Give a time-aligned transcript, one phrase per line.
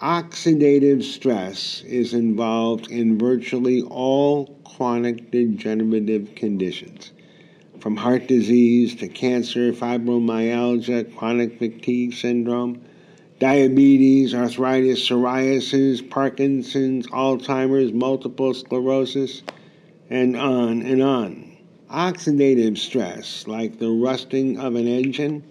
[0.00, 7.12] Oxidative stress is involved in virtually all chronic degenerative conditions,
[7.78, 12.82] from heart disease to cancer, fibromyalgia, chronic fatigue syndrome,
[13.42, 19.42] diabetes, arthritis, psoriasis, Parkinson's, Alzheimer's, multiple sclerosis,
[20.08, 21.56] and on and on.
[21.90, 25.42] Oxidative stress, like the rusting of an engine,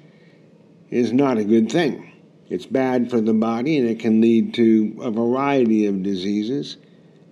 [0.89, 2.13] is not a good thing.
[2.49, 6.77] It's bad for the body and it can lead to a variety of diseases,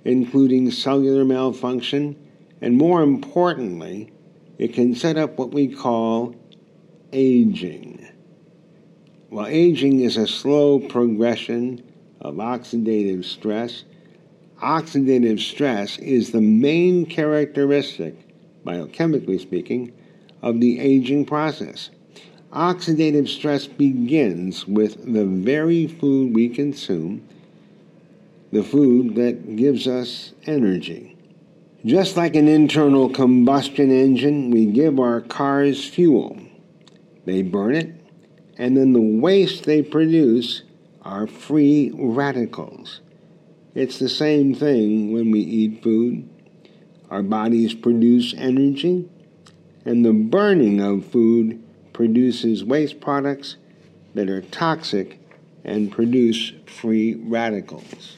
[0.03, 2.17] including cellular malfunction,
[2.59, 4.11] and more importantly,
[4.57, 6.35] it can set up what we call
[7.13, 7.88] aging.
[9.29, 11.83] While aging is a slow progression
[12.19, 13.83] of oxidative stress,
[14.59, 18.15] oxidative stress is the main characteristic,
[18.65, 19.93] biochemically speaking,
[20.41, 21.91] of the aging process.
[22.51, 27.21] Oxidative stress begins with the very food we consume,
[28.51, 31.15] the food that gives us energy.
[31.85, 36.35] Just like an internal combustion engine, we give our cars fuel.
[37.25, 37.98] They burn it,
[38.59, 40.63] and then the waste they produce
[41.01, 42.99] are free radicals.
[43.73, 46.29] It's the same thing when we eat food.
[47.09, 49.09] Our bodies produce energy,
[49.85, 53.55] and the burning of food produces waste products
[54.13, 55.19] that are toxic
[55.63, 58.17] and produce free radicals.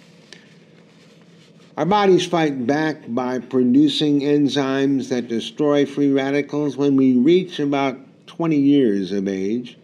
[1.78, 8.00] Our bodies fight back by producing enzymes that destroy free radicals when we reach about
[8.28, 9.78] 20 years of age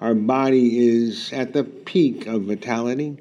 [0.00, 3.18] our body is at the peak of vitality.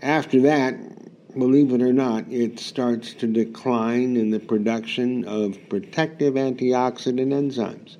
[0.00, 6.34] After that, believe it or not, it starts to decline in the production of protective
[6.34, 7.96] antioxidant enzymes.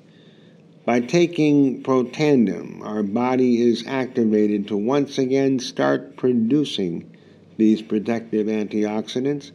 [0.85, 7.11] By taking Protandim, our body is activated to once again start producing
[7.57, 9.51] these protective antioxidants.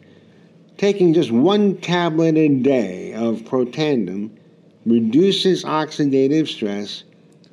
[0.76, 4.30] Taking just one tablet a day of Protandim
[4.86, 7.04] reduces oxidative stress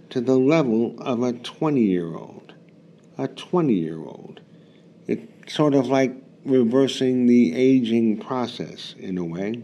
[0.10, 2.54] to the level of a 20 year old.
[3.18, 4.42] A 20 year old.
[5.08, 9.64] It's sort of like reversing the aging process in a way.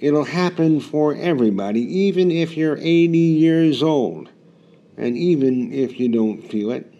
[0.00, 4.28] It'll happen for everybody, even if you're 80 years old,
[4.96, 6.92] and even if you don't feel it.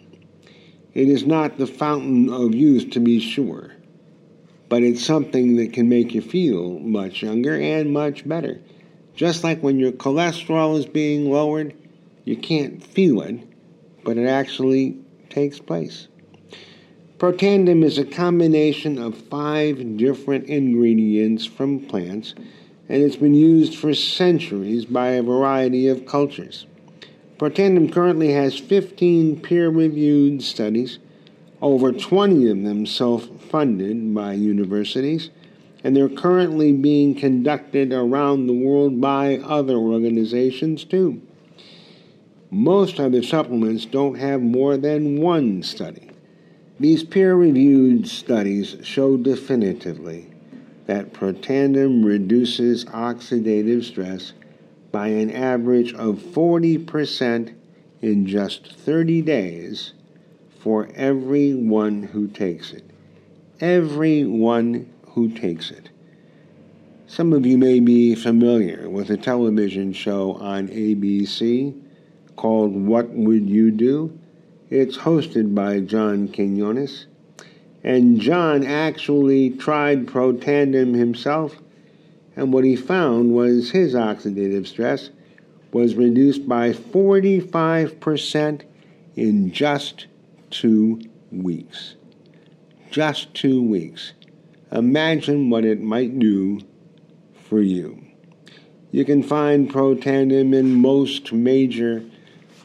[0.93, 3.73] It is not the fountain of youth, to be sure,
[4.69, 8.61] but it's something that can make you feel much younger and much better.
[9.13, 11.73] Just like when your cholesterol is being lowered,
[12.25, 13.39] you can't feel it,
[14.03, 14.97] but it actually
[15.29, 16.07] takes place.
[17.17, 22.35] Protandim is a combination of five different ingredients from plants,
[22.89, 26.65] and it's been used for centuries by a variety of cultures.
[27.37, 30.99] Protandim currently has 15 peer reviewed studies,
[31.61, 35.29] over 20 of them self funded by universities,
[35.83, 41.21] and they're currently being conducted around the world by other organizations too.
[42.55, 46.09] Most other supplements don't have more than one study.
[46.79, 50.27] These peer reviewed studies show definitively
[50.85, 54.31] that Protandim reduces oxidative stress
[54.93, 57.53] by an average of 40%
[58.01, 59.91] in just 30 days
[60.57, 62.89] for everyone who takes it.
[63.59, 65.89] Everyone who takes it.
[67.05, 71.81] Some of you may be familiar with a television show on ABC
[72.35, 74.17] called What Would You Do?
[74.69, 77.07] It's hosted by John Quinones.
[77.83, 81.61] And John actually tried Protandim himself,
[82.35, 85.11] and what he found was his oxidative stress
[85.71, 88.61] was reduced by 45%
[89.15, 90.07] in just
[90.49, 91.01] two
[91.31, 91.95] weeks.
[92.89, 94.13] Just two weeks.
[94.71, 96.61] Imagine what it might do
[97.43, 98.03] for you.
[98.91, 102.03] You can find Protandim in most major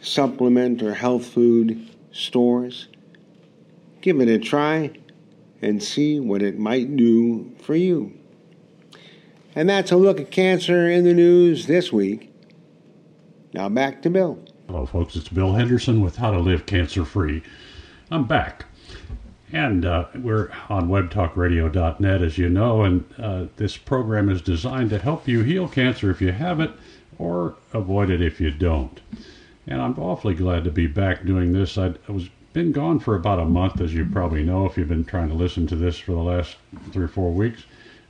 [0.02, 2.88] supplement or health food stores.
[4.00, 4.92] Give it a try
[5.62, 8.12] and see what it might do for you.
[9.54, 12.32] And that's a look at cancer in the news this week.
[13.52, 14.38] Now back to Bill.
[14.68, 15.16] Hello, folks.
[15.16, 17.42] It's Bill Henderson with How to Live Cancer Free.
[18.10, 18.64] I'm back.
[19.52, 24.98] And uh, we're on webtalkradio.net, as you know, and uh, this program is designed to
[24.98, 26.70] help you heal cancer if you have it
[27.18, 29.00] or avoid it if you don't.
[29.70, 31.78] And I'm awfully glad to be back doing this.
[31.78, 34.88] I'd, I was been gone for about a month, as you probably know, if you've
[34.88, 36.56] been trying to listen to this for the last
[36.90, 37.62] three or four weeks.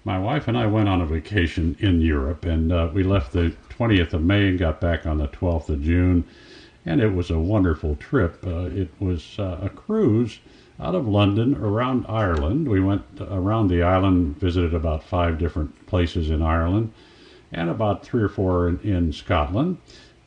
[0.02, 3.54] My wife and I went on a vacation in Europe, and uh, we left the
[3.78, 6.24] 20th of May and got back on the 12th of June.
[6.86, 8.42] And it was a wonderful trip.
[8.46, 10.38] Uh, it was uh, a cruise
[10.80, 12.66] out of London around Ireland.
[12.66, 16.94] We went around the island, visited about five different places in Ireland,
[17.52, 19.76] and about three or four in, in Scotland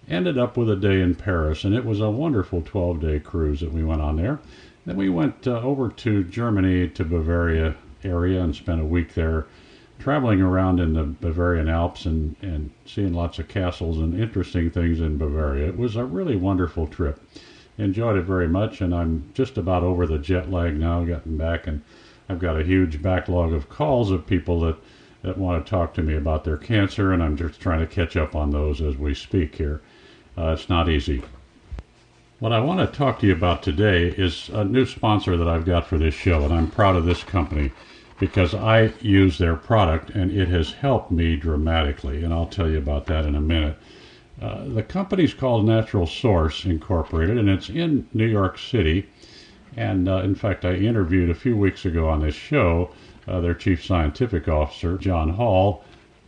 [0.09, 3.61] ended up with a day in Paris, and it was a wonderful 12 day cruise
[3.61, 4.39] that we went on there.
[4.85, 9.45] Then we went uh, over to Germany, to Bavaria area, and spent a week there
[9.99, 14.99] traveling around in the Bavarian Alps and, and seeing lots of castles and interesting things
[14.99, 15.67] in Bavaria.
[15.67, 17.21] It was a really wonderful trip.
[17.77, 21.65] Enjoyed it very much, and I'm just about over the jet lag now, gotten back,
[21.67, 21.81] and
[22.27, 24.75] I've got a huge backlog of calls of people that,
[25.21, 28.17] that want to talk to me about their cancer, and I'm just trying to catch
[28.17, 29.81] up on those as we speak here.
[30.37, 31.21] Uh, it's not easy.
[32.39, 35.65] What I want to talk to you about today is a new sponsor that I've
[35.65, 37.71] got for this show, and I'm proud of this company
[38.19, 42.77] because I use their product and it has helped me dramatically, and I'll tell you
[42.77, 43.77] about that in a minute.
[44.41, 49.07] Uh, the company's called Natural Source Incorporated, and it's in New York City.
[49.77, 52.89] And uh, in fact, I interviewed a few weeks ago on this show
[53.27, 55.83] uh, their chief scientific officer, John Hall,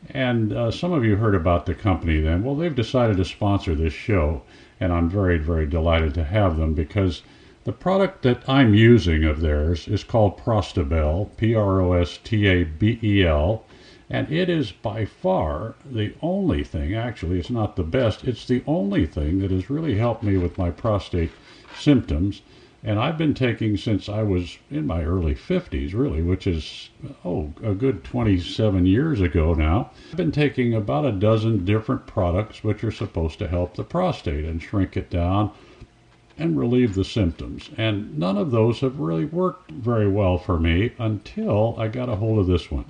[0.09, 2.43] and uh, some of you heard about the company then.
[2.43, 4.43] Well, they've decided to sponsor this show,
[4.79, 7.23] and I'm very, very delighted to have them because
[7.63, 12.47] the product that I'm using of theirs is called Prostabel, P R O S T
[12.47, 13.65] A B E L,
[14.09, 18.63] and it is by far the only thing, actually, it's not the best, it's the
[18.67, 21.31] only thing that has really helped me with my prostate
[21.75, 22.41] symptoms
[22.85, 26.91] and I've been taking since I was in my early 50s, really, which is,
[27.25, 29.89] oh, a good 27 years ago now.
[30.11, 34.45] I've been taking about a dozen different products which are supposed to help the prostate
[34.45, 35.49] and shrink it down
[36.37, 37.71] and relieve the symptoms.
[37.75, 42.17] And none of those have really worked very well for me until I got a
[42.17, 42.85] hold of this one.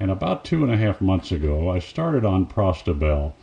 [0.00, 3.34] And about two and a half months ago, I started on Prostabel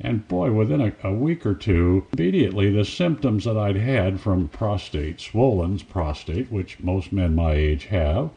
[0.00, 4.48] and boy, within a, a, week or two, immediately the symptoms that I'd had from
[4.48, 8.30] prostate, swollen prostate, which most men my age have,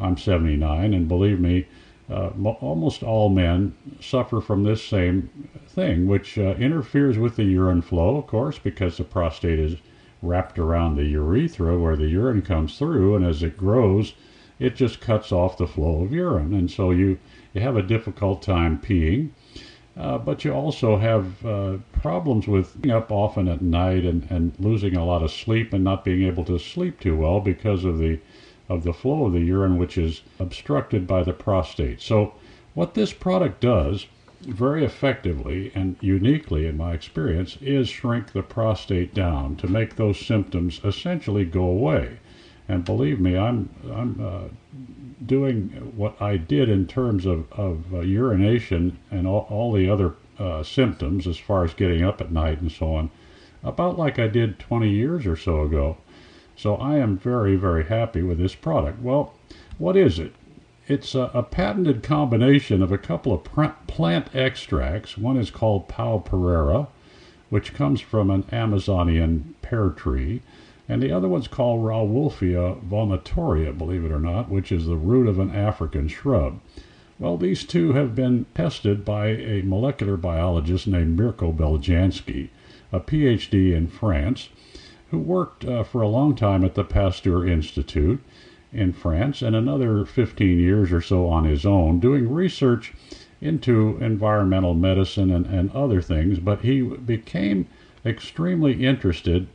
[0.00, 1.66] I'm 79, and believe me,
[2.10, 5.28] uh, almost all men suffer from this same
[5.68, 9.76] thing, which uh, interferes with the urine flow, of course, because the prostate is
[10.22, 14.14] wrapped around the urethra where the urine comes through, and as it grows,
[14.58, 17.18] it just cuts off the flow of urine, and so you,
[17.52, 19.30] you have a difficult time peeing.
[19.94, 24.96] Uh, but you also have uh, problems with up often at night and, and losing
[24.96, 28.18] a lot of sleep and not being able to sleep too well because of the
[28.68, 32.00] of the flow of the urine which is obstructed by the prostate.
[32.00, 32.32] So
[32.72, 34.06] what this product does
[34.40, 40.18] very effectively and uniquely in my experience is shrink the prostate down to make those
[40.18, 42.18] symptoms essentially go away.
[42.72, 44.48] And believe me, I'm I'm uh,
[45.26, 50.14] doing what I did in terms of, of uh, urination and all, all the other
[50.38, 53.10] uh, symptoms as far as getting up at night and so on,
[53.62, 55.98] about like I did 20 years or so ago.
[56.56, 59.02] So I am very, very happy with this product.
[59.02, 59.34] Well,
[59.76, 60.32] what is it?
[60.88, 65.18] It's a, a patented combination of a couple of pr- plant extracts.
[65.18, 66.88] One is called Pau Pereira,
[67.50, 70.40] which comes from an Amazonian pear tree
[70.88, 75.26] and the other one's called Rauwolfia vomitoria, believe it or not, which is the root
[75.26, 76.60] of an African shrub.
[77.18, 82.48] Well, these two have been tested by a molecular biologist named Mirko Beljanski
[82.92, 84.50] a PhD in France,
[85.10, 88.22] who worked uh, for a long time at the Pasteur Institute
[88.72, 92.92] in France and another 15 years or so on his own, doing research
[93.40, 96.38] into environmental medicine and, and other things.
[96.38, 97.66] But he became
[98.04, 99.48] extremely interested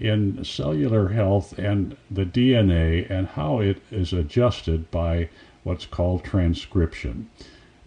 [0.00, 5.28] in cellular health and the DNA and how it is adjusted by
[5.62, 7.30] what's called transcription.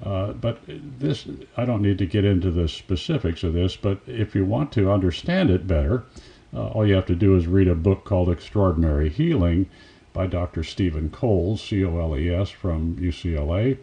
[0.01, 4.35] Uh, but this, I don't need to get into the specifics of this, but if
[4.35, 6.05] you want to understand it better,
[6.53, 9.67] uh, all you have to do is read a book called Extraordinary Healing
[10.13, 10.63] by Dr.
[10.63, 13.77] Stephen Coles, C O L E S, from UCLA.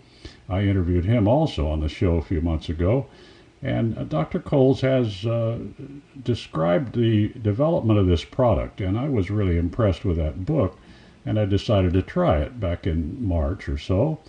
[0.49, 3.07] I interviewed him also on the show a few months ago.
[3.65, 4.41] And uh, Dr.
[4.41, 5.59] Coles has uh,
[6.23, 10.77] described the development of this product, and I was really impressed with that book,
[11.25, 14.21] and I decided to try it back in March or so.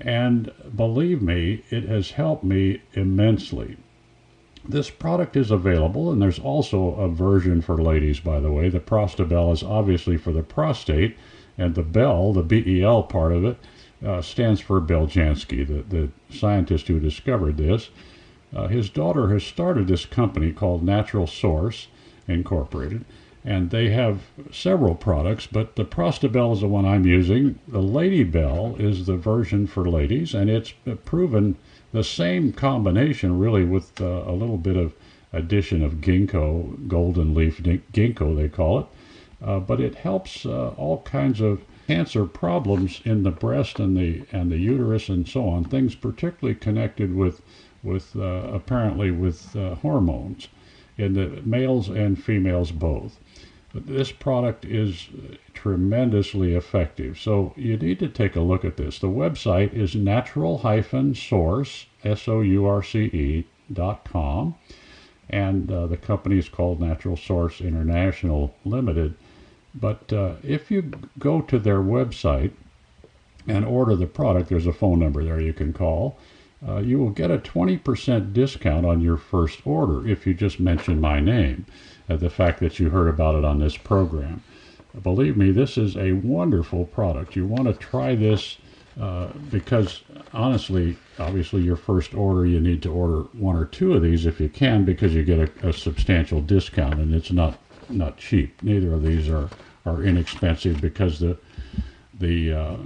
[0.00, 3.76] And believe me, it has helped me immensely.
[4.68, 8.68] This product is available, and there's also a version for ladies, by the way.
[8.70, 11.16] The Prostabel is obviously for the prostate,
[11.56, 13.56] and the Bell, the BEL part of it,
[14.04, 17.90] uh, stands for Beljanski, the, the scientist who discovered this.
[18.54, 21.88] Uh, his daughter has started this company called Natural Source
[22.26, 23.04] Incorporated,
[23.44, 27.58] and they have several products, but the Prostabel is the one I'm using.
[27.66, 31.56] The Lady Bell is the version for ladies, and it's proven
[31.92, 34.94] the same combination really with uh, a little bit of
[35.32, 38.86] addition of ginkgo, golden leaf ginkgo they call it,
[39.42, 44.24] uh, but it helps uh, all kinds of cancer problems in the breast and the
[44.30, 45.64] and the uterus and so on.
[45.64, 47.42] Things particularly connected with
[47.82, 50.48] with uh, apparently with uh, hormones
[50.98, 53.18] in the males and females both.
[53.72, 55.08] This product is
[55.54, 57.18] tremendously effective.
[57.18, 58.98] So you need to take a look at this.
[58.98, 64.56] The website is natural-source, S-O-U-R-C-E dot com,
[65.28, 69.14] and uh, the company is called Natural Source International Limited.
[69.72, 72.50] But uh, if you go to their website
[73.46, 76.18] and order the product, there's a phone number there you can call.
[76.66, 81.00] Uh, you will get a 20% discount on your first order if you just mention
[81.00, 81.64] my name,
[82.08, 84.42] uh, the fact that you heard about it on this program.
[85.02, 87.36] Believe me, this is a wonderful product.
[87.36, 88.58] You want to try this
[89.00, 90.02] uh, because,
[90.34, 94.40] honestly, obviously, your first order, you need to order one or two of these if
[94.40, 98.62] you can because you get a, a substantial discount and it's not, not cheap.
[98.62, 99.48] Neither of these are,
[99.86, 101.38] are inexpensive because the,
[102.18, 102.76] the uh,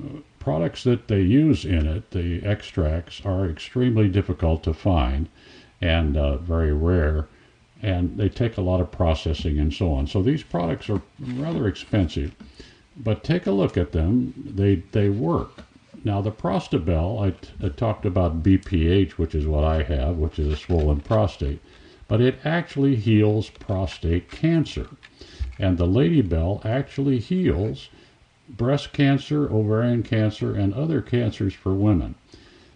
[0.44, 5.26] products that they use in it, the extracts, are extremely difficult to find
[5.80, 7.26] and uh, very rare,
[7.80, 10.06] and they take a lot of processing and so on.
[10.06, 12.34] So these products are rather expensive,
[12.94, 14.34] but take a look at them.
[14.54, 15.64] They they work.
[16.04, 20.38] Now the Prostabel, I, t- I talked about BPH, which is what I have, which
[20.38, 21.60] is a swollen prostate,
[22.06, 24.88] but it actually heals prostate cancer,
[25.58, 27.88] and the Lady Bell actually heals
[28.48, 32.14] breast cancer, ovarian cancer, and other cancers for women.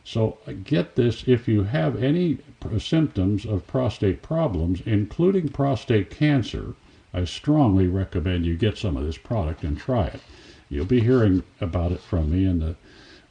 [0.04, 2.38] So get this if you have any
[2.78, 6.74] symptoms of prostate problems, including prostate cancer,
[7.12, 10.20] I strongly recommend you get some of this product and try it.
[10.70, 12.76] You'll be hearing about it from me in the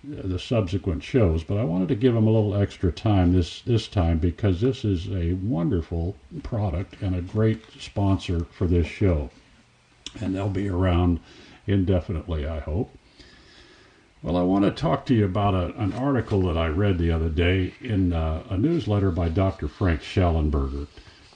[0.04, 3.88] the subsequent shows, but I wanted to give them a little extra time this this
[3.88, 9.30] time because this is a wonderful product and a great sponsor for this show.
[10.22, 11.20] And they'll be around
[11.68, 12.96] indefinitely, I hope.
[14.24, 17.12] Well, I want to talk to you about a, an article that I read the
[17.12, 19.68] other day in uh, a newsletter by Dr.
[19.68, 20.88] Frank Shallenberger.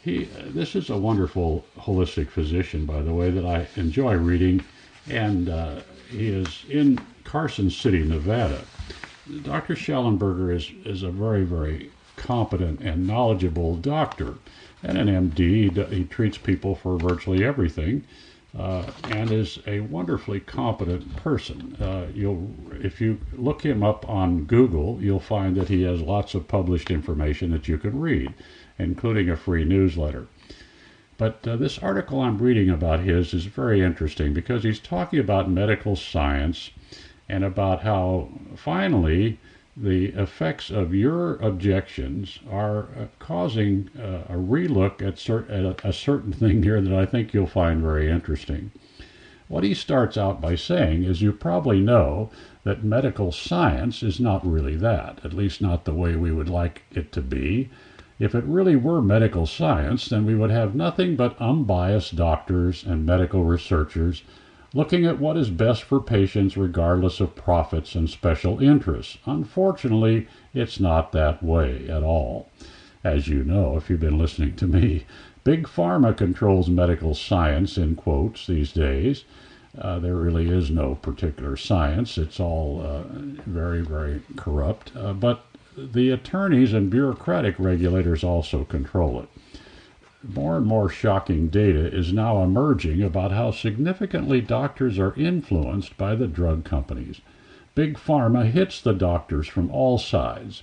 [0.03, 4.63] He, this is a wonderful holistic physician, by the way, that I enjoy reading,
[5.07, 8.63] and uh, he is in Carson City, Nevada.
[9.43, 9.75] Dr.
[9.75, 14.35] Shallenberger is, is a very, very competent and knowledgeable doctor
[14.81, 15.87] and an MD.
[15.93, 18.03] He treats people for virtually everything
[18.57, 21.75] uh, and is a wonderfully competent person.
[21.79, 22.49] Uh, you'll,
[22.81, 26.91] if you look him up on Google, you'll find that he has lots of published
[26.91, 28.33] information that you can read,
[28.77, 30.27] including a free newsletter.
[31.17, 35.49] But uh, this article I'm reading about his is very interesting because he's talking about
[35.49, 36.71] medical science
[37.29, 39.39] and about how finally
[39.77, 46.61] the effects of your objections are uh, causing uh, a relook at, a certain thing
[46.63, 48.71] here that I think you'll find very interesting.
[49.47, 52.29] What he starts out by saying is you probably know
[52.63, 56.83] that medical science is not really that, at least not the way we would like
[56.91, 57.69] it to be.
[58.19, 63.05] If it really were medical science, then we would have nothing but unbiased doctors and
[63.05, 64.23] medical researchers
[64.73, 69.17] looking at what is best for patients regardless of profits and special interests.
[69.25, 72.49] Unfortunately, it's not that way at all.
[73.03, 75.05] As you know, if you've been listening to me
[75.43, 79.23] Big Pharma controls medical science, in quotes, these days.
[79.77, 82.17] Uh, there really is no particular science.
[82.17, 83.03] It's all uh,
[83.47, 84.91] very, very corrupt.
[84.95, 85.45] Uh, but
[85.77, 89.29] the attorneys and bureaucratic regulators also control it.
[90.23, 96.13] More and more shocking data is now emerging about how significantly doctors are influenced by
[96.13, 97.21] the drug companies.
[97.73, 100.61] Big Pharma hits the doctors from all sides,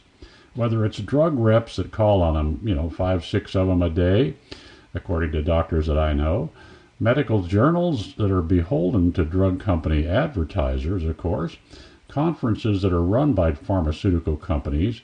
[0.55, 3.91] whether it's drug reps that call on them, you know, five, six of them a
[3.91, 4.35] day,
[4.95, 6.51] according to doctors that I know.
[7.01, 11.57] Medical journals that are beholden to drug company advertisers, of course.
[12.07, 15.01] Conferences that are run by pharmaceutical companies,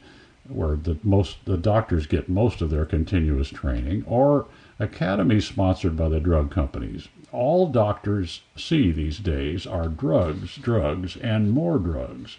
[0.48, 4.46] where the most the doctors get most of their continuous training, or
[4.78, 7.08] academies sponsored by the drug companies.
[7.32, 12.38] All doctors see these days are drugs, drugs, and more drugs.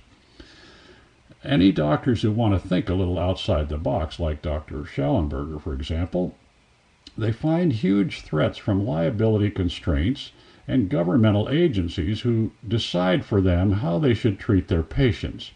[1.44, 4.84] Any doctors who want to think a little outside the box, like Dr.
[4.84, 6.36] Shallenberger, for example,
[7.18, 10.32] they find huge threats from liability constraints
[10.68, 15.52] and governmental agencies who decide for them how they should treat their patients.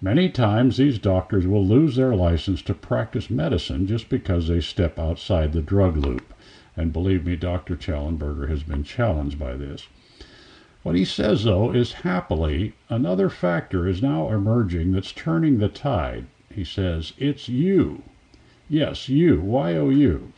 [0.00, 4.98] Many times, these doctors will lose their license to practice medicine just because they step
[4.98, 6.34] outside the drug loop.
[6.76, 7.76] And believe me, Dr.
[7.76, 9.86] Shallenberger has been challenged by this.
[10.82, 16.26] What he says, though, is happily another factor is now emerging that's turning the tide.
[16.52, 18.02] He says, It's you.
[18.68, 20.32] Yes, you, Y O U.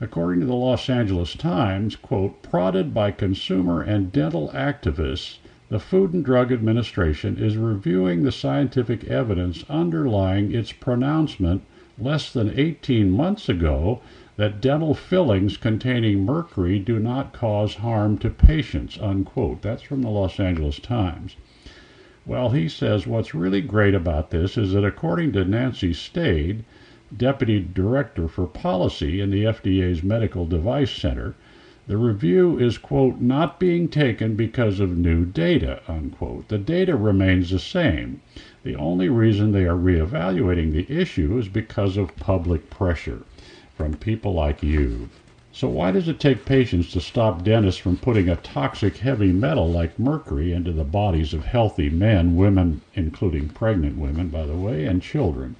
[0.00, 6.14] According to the Los Angeles Times, quote, prodded by consumer and dental activists, the Food
[6.14, 11.62] and Drug Administration is reviewing the scientific evidence underlying its pronouncement
[11.98, 14.00] less than 18 months ago
[14.36, 19.62] that dental fillings containing mercury do not cause harm to patients, unquote.
[19.62, 21.34] That's from the Los Angeles Times.
[22.24, 26.64] Well, he says what's really great about this is that according to Nancy Stade,
[27.16, 31.34] Deputy Director for Policy in the FDA's Medical Device Center,
[31.88, 36.48] the review is, quote, not being taken because of new data, unquote.
[36.48, 38.20] The data remains the same.
[38.64, 43.22] The only reason they are reevaluating the issue is because of public pressure
[43.76, 45.10] from people like you.
[45.52, 49.70] So, why does it take patience to stop dentists from putting a toxic heavy metal
[49.70, 54.86] like mercury into the bodies of healthy men, women, including pregnant women, by the way,
[54.86, 55.54] and children?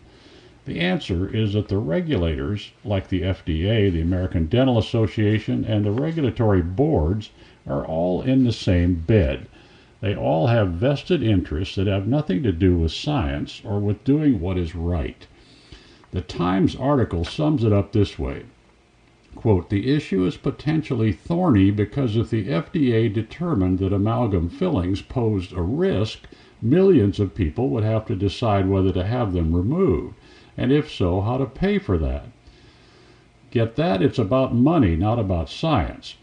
[0.67, 5.93] The answer is that the regulators, like the FDA, the American Dental Association, and the
[5.93, 7.31] regulatory boards,
[7.69, 9.47] are all in the same bed.
[10.01, 14.41] They all have vested interests that have nothing to do with science or with doing
[14.41, 15.29] what is right.
[16.11, 18.43] The Times article sums it up this way
[19.37, 25.53] Quote, the issue is potentially thorny because if the FDA determined that amalgam fillings posed
[25.53, 26.27] a risk,
[26.61, 30.17] millions of people would have to decide whether to have them removed
[30.59, 32.27] and if so, how to pay for that.
[33.51, 34.03] Get that?
[34.03, 36.17] It's about money, not about science.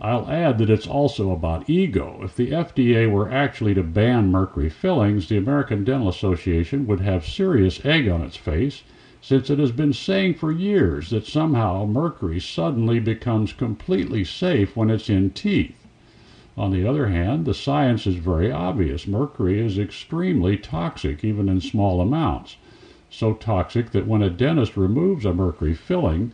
[0.00, 2.20] I'll add that it's also about ego.
[2.22, 7.26] If the FDA were actually to ban mercury fillings, the American Dental Association would have
[7.26, 8.82] serious egg on its face,
[9.20, 14.88] since it has been saying for years that somehow mercury suddenly becomes completely safe when
[14.88, 15.86] it's in teeth.
[16.56, 19.06] On the other hand, the science is very obvious.
[19.06, 22.56] Mercury is extremely toxic, even in small amounts
[23.10, 26.32] so toxic that when a dentist removes a mercury filling,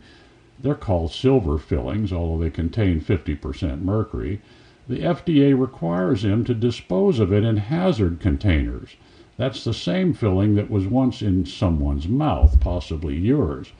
[0.59, 4.41] they're called silver fillings, although they contain 50% mercury,
[4.87, 8.95] the FDA requires him to dispose of it in hazard containers.
[9.37, 13.71] That's the same filling that was once in someone's mouth, possibly yours.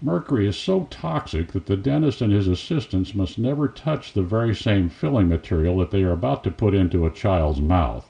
[0.00, 4.54] Mercury is so toxic that the dentist and his assistants must never touch the very
[4.54, 8.08] same filling material that they are about to put into a child's mouth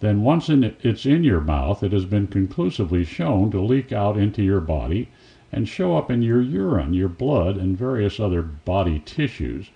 [0.00, 4.16] then once in, it's in your mouth, it has been conclusively shown to leak out
[4.16, 5.08] into your body
[5.52, 9.70] and show up in your urine, your blood, and various other body tissues.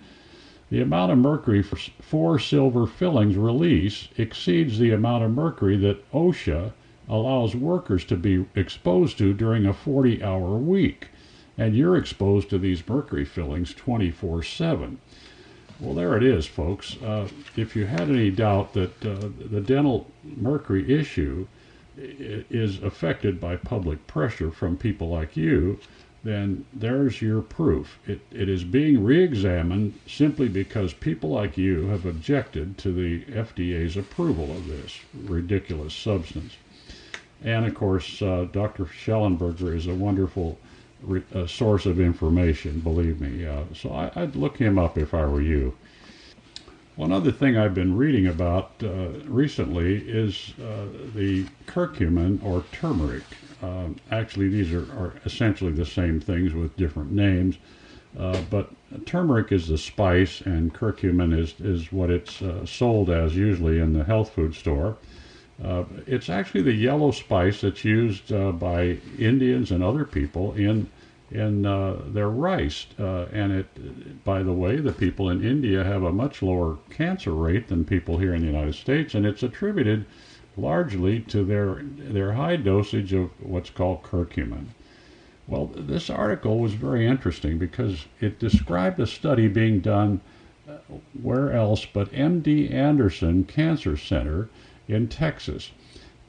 [0.71, 6.09] The amount of mercury for four silver fillings release exceeds the amount of mercury that
[6.11, 6.71] OSHA
[7.07, 11.09] allows workers to be exposed to during a 40 hour week.
[11.55, 14.97] And you're exposed to these mercury fillings 24 7.
[15.79, 16.95] Well, there it is, folks.
[17.01, 21.47] Uh, if you had any doubt that uh, the dental mercury issue
[21.97, 25.79] is affected by public pressure from people like you,
[26.23, 27.99] then there's your proof.
[28.07, 33.23] It, it is being re examined simply because people like you have objected to the
[33.31, 36.53] FDA's approval of this ridiculous substance.
[37.43, 38.85] And of course, uh, Dr.
[38.85, 40.57] Shallenberger is a wonderful
[41.33, 43.45] a source of information, believe me.
[43.45, 45.75] Uh, so I, would look him up if I were you.
[46.95, 53.23] One other thing I've been reading about uh, recently is uh, the curcumin or turmeric.
[53.61, 57.57] Uh, actually, these are, are, essentially the same things with different names.
[58.17, 58.71] Uh, but
[59.05, 63.91] turmeric is the spice, and curcumin is, is what it's uh, sold as usually in
[63.91, 64.97] the health food store.
[65.63, 70.89] Uh, it's actually the yellow spice that's used uh, by Indians and other people in
[71.35, 72.87] in uh, their rice.
[72.97, 77.33] Uh, and it, by the way, the people in India have a much lower cancer
[77.33, 80.05] rate than people here in the United States, and it's attributed
[80.57, 84.67] largely to their their high dosage of what's called curcumin.
[85.47, 90.21] Well, this article was very interesting because it described a study being done
[90.67, 90.77] uh,
[91.21, 94.49] where else but MD Anderson Cancer Center
[94.87, 95.71] in Texas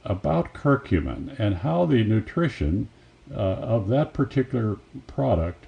[0.04, 2.88] about curcumin and how the nutrition
[3.32, 5.66] uh, of that particular product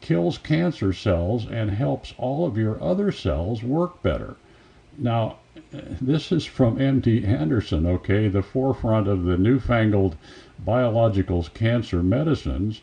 [0.00, 4.36] kills cancer cells and helps all of your other cells work better.
[4.98, 5.36] Now,
[5.72, 10.16] this is from MD Anderson, okay, the forefront of the newfangled
[10.64, 12.82] biologicals cancer medicines.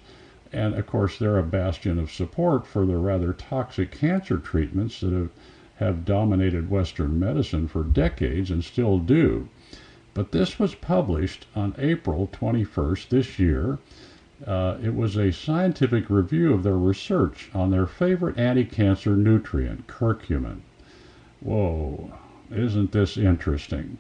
[0.52, 5.14] And of course, they're a bastion of support for the rather toxic cancer treatments that
[5.14, 5.30] have,
[5.78, 9.50] have dominated Western medicine for decades and still do.
[10.14, 13.80] But this was published on April 21st this year.
[14.46, 19.88] Uh, it was a scientific review of their research on their favorite anti cancer nutrient,
[19.88, 20.58] curcumin.
[21.40, 22.12] Whoa,
[22.52, 23.98] isn't this interesting?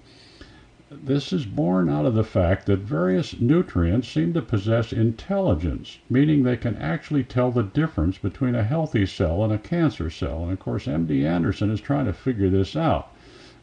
[0.91, 6.43] This is born out of the fact that various nutrients seem to possess intelligence, meaning
[6.43, 10.43] they can actually tell the difference between a healthy cell and a cancer cell.
[10.43, 13.11] And of course, MD Anderson is trying to figure this out.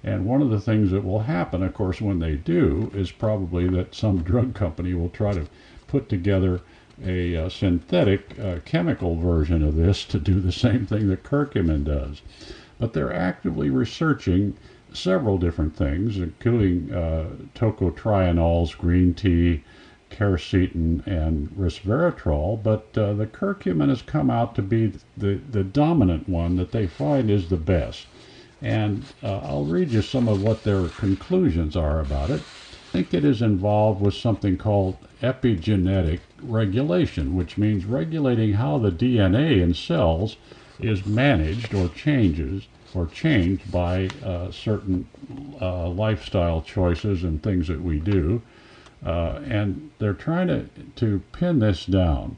[0.03, 3.69] And one of the things that will happen, of course, when they do, is probably
[3.69, 5.47] that some drug company will try to
[5.87, 6.61] put together
[7.05, 11.85] a uh, synthetic uh, chemical version of this to do the same thing that curcumin
[11.85, 12.23] does.
[12.79, 14.57] But they're actively researching
[14.93, 19.63] several different things, including uh, tocotrienols, green tea,
[20.11, 22.63] quercetin, and resveratrol.
[22.63, 26.87] But uh, the curcumin has come out to be the, the dominant one that they
[26.87, 28.07] find is the best.
[28.63, 32.41] And uh, I'll read you some of what their conclusions are about it.
[32.41, 38.91] I think it is involved with something called epigenetic regulation, which means regulating how the
[38.91, 40.37] DNA in cells
[40.79, 45.07] is managed or changes or changed by uh, certain
[45.61, 48.43] uh, lifestyle choices and things that we do.
[49.05, 52.37] Uh, and they're trying to, to pin this down.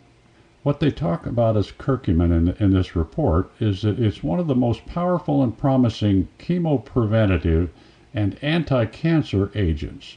[0.62, 4.46] What they talk about as curcumin in, in this report is that it's one of
[4.46, 7.70] the most powerful and promising chemopreventative
[8.14, 10.16] and anti cancer agents.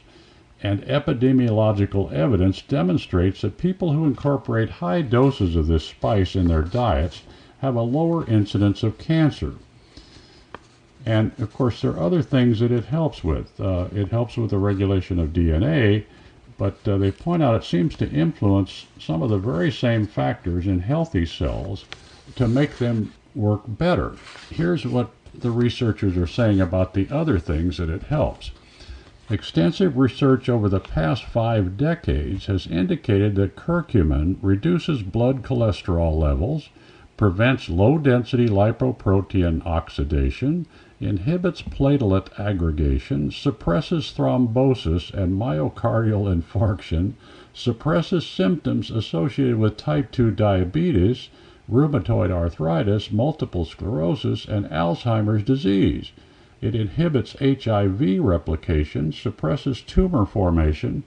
[0.68, 6.62] And epidemiological evidence demonstrates that people who incorporate high doses of this spice in their
[6.62, 7.22] diets
[7.58, 9.52] have a lower incidence of cancer.
[11.06, 13.60] And of course, there are other things that it helps with.
[13.60, 16.04] Uh, it helps with the regulation of DNA,
[16.58, 20.66] but uh, they point out it seems to influence some of the very same factors
[20.66, 21.84] in healthy cells
[22.34, 24.16] to make them work better.
[24.50, 28.50] Here's what the researchers are saying about the other things that it helps.
[29.28, 36.68] Extensive research over the past five decades has indicated that curcumin reduces blood cholesterol levels,
[37.16, 40.64] prevents low density lipoprotein oxidation,
[41.00, 47.14] inhibits platelet aggregation, suppresses thrombosis and myocardial infarction,
[47.52, 51.30] suppresses symptoms associated with type 2 diabetes,
[51.68, 56.12] rheumatoid arthritis, multiple sclerosis, and Alzheimer's disease.
[56.66, 61.04] It inhibits HIV replication, suppresses tumor formation,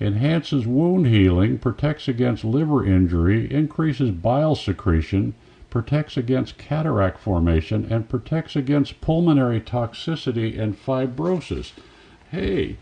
[0.00, 5.34] enhances wound healing, protects against liver injury, increases bile secretion,
[5.70, 11.70] protects against cataract formation, and protects against pulmonary toxicity and fibrosis.
[12.32, 12.76] Hey,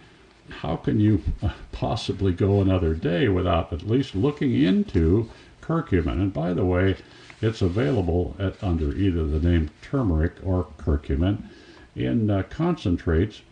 [0.62, 1.20] how can you
[1.72, 5.28] possibly go another day without at least looking into
[5.60, 6.22] curcumin?
[6.22, 6.96] And by the way,
[7.42, 11.50] it's available at, under either the name turmeric or curcumin
[11.96, 13.42] in uh, concentrates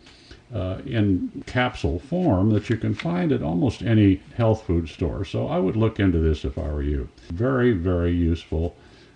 [0.53, 5.25] uh, in capsule form that you can find at almost any health food store.
[5.25, 7.09] So I would look into this if I were you.
[7.29, 8.75] Very, very useful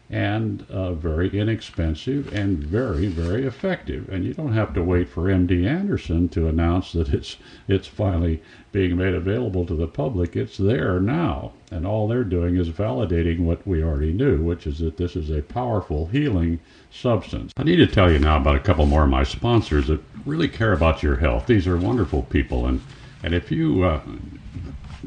[0.09, 4.07] and uh, very inexpensive and very very effective.
[4.09, 7.35] And you don't have to wait for MD Anderson to announce that it's
[7.67, 8.41] it's finally
[8.71, 10.35] being made available to the public.
[10.35, 11.51] It's there now.
[11.71, 15.29] And all they're doing is validating what we already knew which is that this is
[15.29, 17.51] a powerful healing substance.
[17.57, 20.47] I need to tell you now about a couple more of my sponsors that really
[20.47, 21.47] care about your health.
[21.47, 22.65] These are wonderful people.
[22.65, 22.81] And
[23.23, 24.01] and if you uh,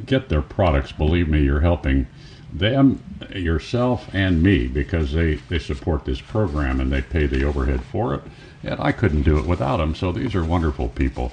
[0.04, 2.06] get their products believe me you're helping
[2.52, 3.02] them,
[3.34, 8.14] yourself, and me because they, they support this program and they pay the overhead for
[8.14, 8.22] it.
[8.62, 9.94] And I couldn't do it without them.
[9.94, 11.32] So these are wonderful people.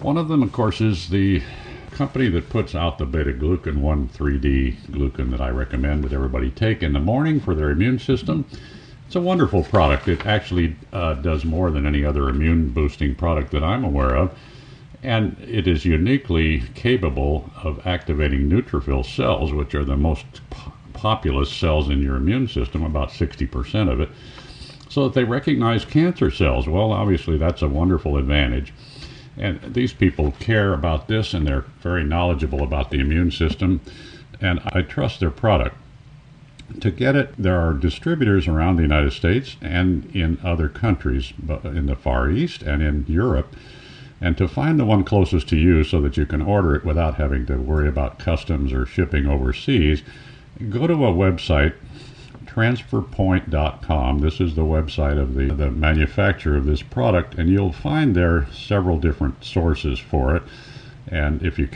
[0.00, 1.42] One of them, of course, is the
[1.90, 6.50] company that puts out the beta glucan 1 3D glucan that I recommend that everybody
[6.50, 8.44] take in the morning for their immune system.
[9.06, 10.06] It's a wonderful product.
[10.06, 14.38] It actually uh, does more than any other immune boosting product that I'm aware of.
[15.02, 21.52] And it is uniquely capable of activating neutrophil cells, which are the most po- populous
[21.52, 24.08] cells in your immune system, about 60% of it,
[24.88, 26.66] so that they recognize cancer cells.
[26.66, 28.72] Well, obviously, that's a wonderful advantage.
[29.36, 33.80] And these people care about this and they're very knowledgeable about the immune system.
[34.40, 35.76] And I trust their product.
[36.80, 41.32] To get it, there are distributors around the United States and in other countries,
[41.64, 43.54] in the Far East and in Europe.
[44.20, 47.14] And to find the one closest to you so that you can order it without
[47.14, 50.02] having to worry about customs or shipping overseas,
[50.68, 51.74] go to a website,
[52.44, 54.18] transferpoint.com.
[54.18, 58.48] This is the website of the, the manufacturer of this product, and you'll find there
[58.52, 60.42] several different sources for it.
[61.06, 61.68] And if you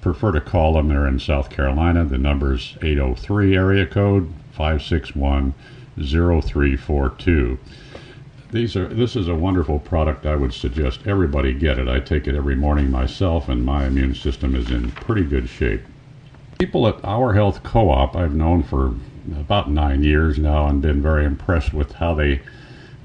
[0.00, 2.04] prefer to call them, they're in South Carolina.
[2.04, 5.54] The number is 803 area code 561
[5.96, 7.58] 0342.
[8.50, 10.24] These are this is a wonderful product.
[10.24, 11.86] I would suggest everybody get it.
[11.86, 15.82] I take it every morning myself, and my immune system is in pretty good shape.
[16.58, 18.94] People at Our Health Co-op I've known for
[19.38, 22.40] about nine years now, and been very impressed with how they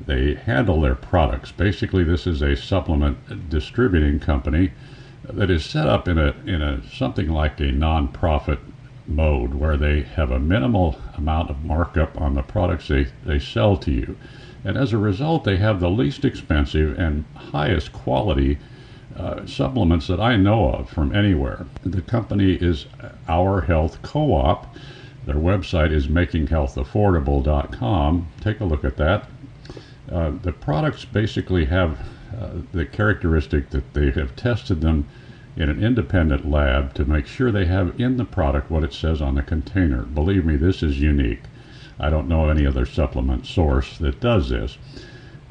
[0.06, 1.52] they handle their products.
[1.52, 4.72] Basically, this is a supplement distributing company
[5.26, 8.60] that is set up in a in a something like a nonprofit
[9.08, 13.76] mode where they have a minimal amount of markup on the products they, they sell
[13.76, 14.16] to you.
[14.66, 18.58] And as a result, they have the least expensive and highest quality
[19.18, 21.68] uh, supplements that I know of from anywhere.
[21.84, 22.88] The company is
[23.28, 24.76] Our Health Co op.
[25.26, 28.28] Their website is makinghealthaffordable.com.
[28.42, 29.28] Take a look at that.
[30.12, 32.00] Uh, the products basically have
[32.36, 35.08] uh, the characteristic that they have tested them
[35.56, 39.22] in an independent lab to make sure they have in the product what it says
[39.22, 40.02] on the container.
[40.02, 41.44] Believe me, this is unique.
[42.00, 44.78] I don't know any other supplement source that does this.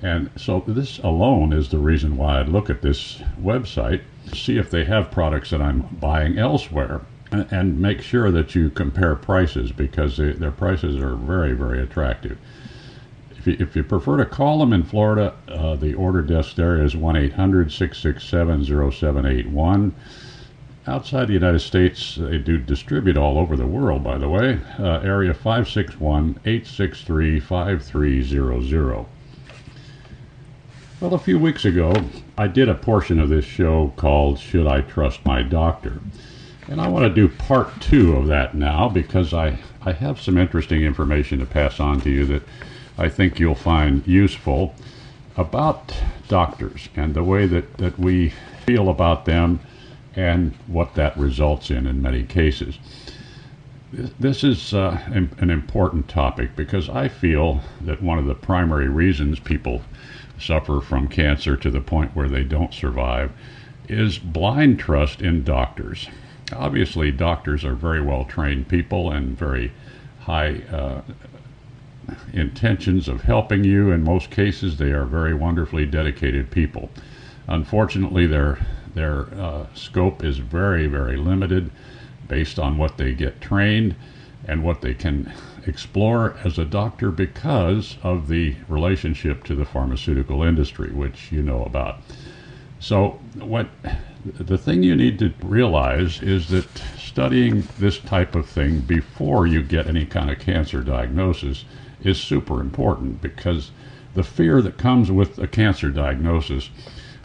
[0.02, 4.02] And so this alone is the reason why I look at this website,
[4.32, 9.14] see if they have products that I'm buying elsewhere, and make sure that you compare
[9.14, 12.36] prices because they, their prices are very, very attractive.
[13.30, 16.82] If you, if you prefer to call them in Florida, uh, the order desk there
[16.82, 19.94] is 1 800 667 0781.
[20.84, 24.58] Outside the United States, they do distribute all over the world, by the way.
[24.80, 29.06] Uh, area 561 863 5300.
[31.00, 31.94] Well, a few weeks ago,
[32.36, 36.00] I did a portion of this show called Should I Trust My Doctor?
[36.66, 40.36] And I want to do part two of that now because I, I have some
[40.36, 42.42] interesting information to pass on to you that
[42.98, 44.74] I think you'll find useful
[45.36, 45.94] about
[46.26, 48.32] doctors and the way that, that we
[48.66, 49.60] feel about them
[50.14, 52.78] and what that results in in many cases.
[53.92, 59.38] This is uh, an important topic because I feel that one of the primary reasons
[59.38, 59.82] people
[60.38, 63.32] suffer from cancer to the point where they don't survive
[63.88, 66.08] is blind trust in doctors.
[66.54, 69.72] Obviously, doctors are very well trained people and very
[70.20, 71.02] high uh,
[72.32, 73.90] intentions of helping you.
[73.90, 76.90] In most cases, they are very wonderfully dedicated people.
[77.48, 78.58] Unfortunately, their
[78.94, 81.70] their uh, scope is very, very limited
[82.28, 83.94] based on what they get trained
[84.46, 85.32] and what they can
[85.66, 91.64] explore as a doctor because of the relationship to the pharmaceutical industry, which you know
[91.64, 91.98] about.
[92.80, 93.68] So, what
[94.24, 96.66] the thing you need to realize is that
[96.98, 101.64] studying this type of thing before you get any kind of cancer diagnosis
[102.02, 103.70] is super important because
[104.14, 106.70] the fear that comes with a cancer diagnosis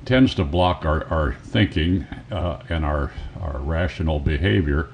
[0.08, 4.90] tends to block our, our thinking uh, and our, our rational behavior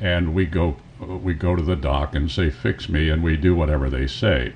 [0.00, 3.54] and we go we go to the doc and say fix me and we do
[3.54, 4.52] whatever they say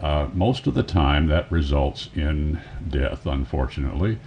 [0.00, 4.18] uh, most of the time that results in death unfortunately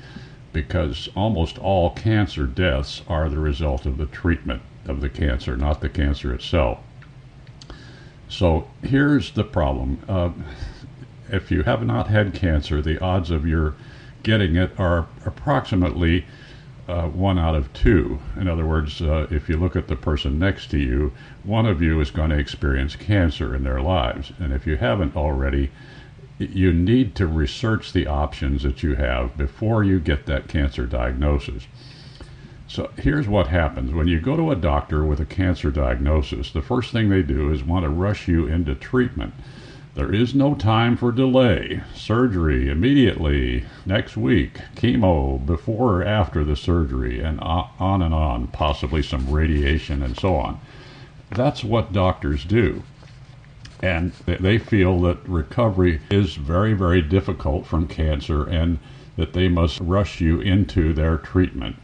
[0.54, 5.82] because almost all cancer deaths are the result of the treatment of the cancer not
[5.82, 6.80] the cancer itself
[8.34, 10.00] so here's the problem.
[10.10, 10.32] Uh,
[11.30, 13.76] if you have not had cancer, the odds of your
[14.24, 16.26] getting it are approximately
[16.88, 18.20] uh, one out of two.
[18.36, 21.82] In other words, uh, if you look at the person next to you, one of
[21.82, 24.32] you is going to experience cancer in their lives.
[24.40, 25.72] And if you haven't already,
[26.40, 31.68] you need to research the options that you have before you get that cancer diagnosis.
[32.68, 36.62] So here's what happens when you go to a doctor with a cancer diagnosis, the
[36.62, 39.34] first thing they do is want to rush you into treatment.
[39.96, 41.82] There is no time for delay.
[41.94, 49.04] Surgery immediately, next week, chemo before or after the surgery, and on and on, possibly
[49.04, 50.60] some radiation and so on.
[51.30, 52.82] That's what doctors do.
[53.84, 58.80] And they feel that recovery is very, very difficult from cancer and
[59.16, 61.76] that they must rush you into their treatment.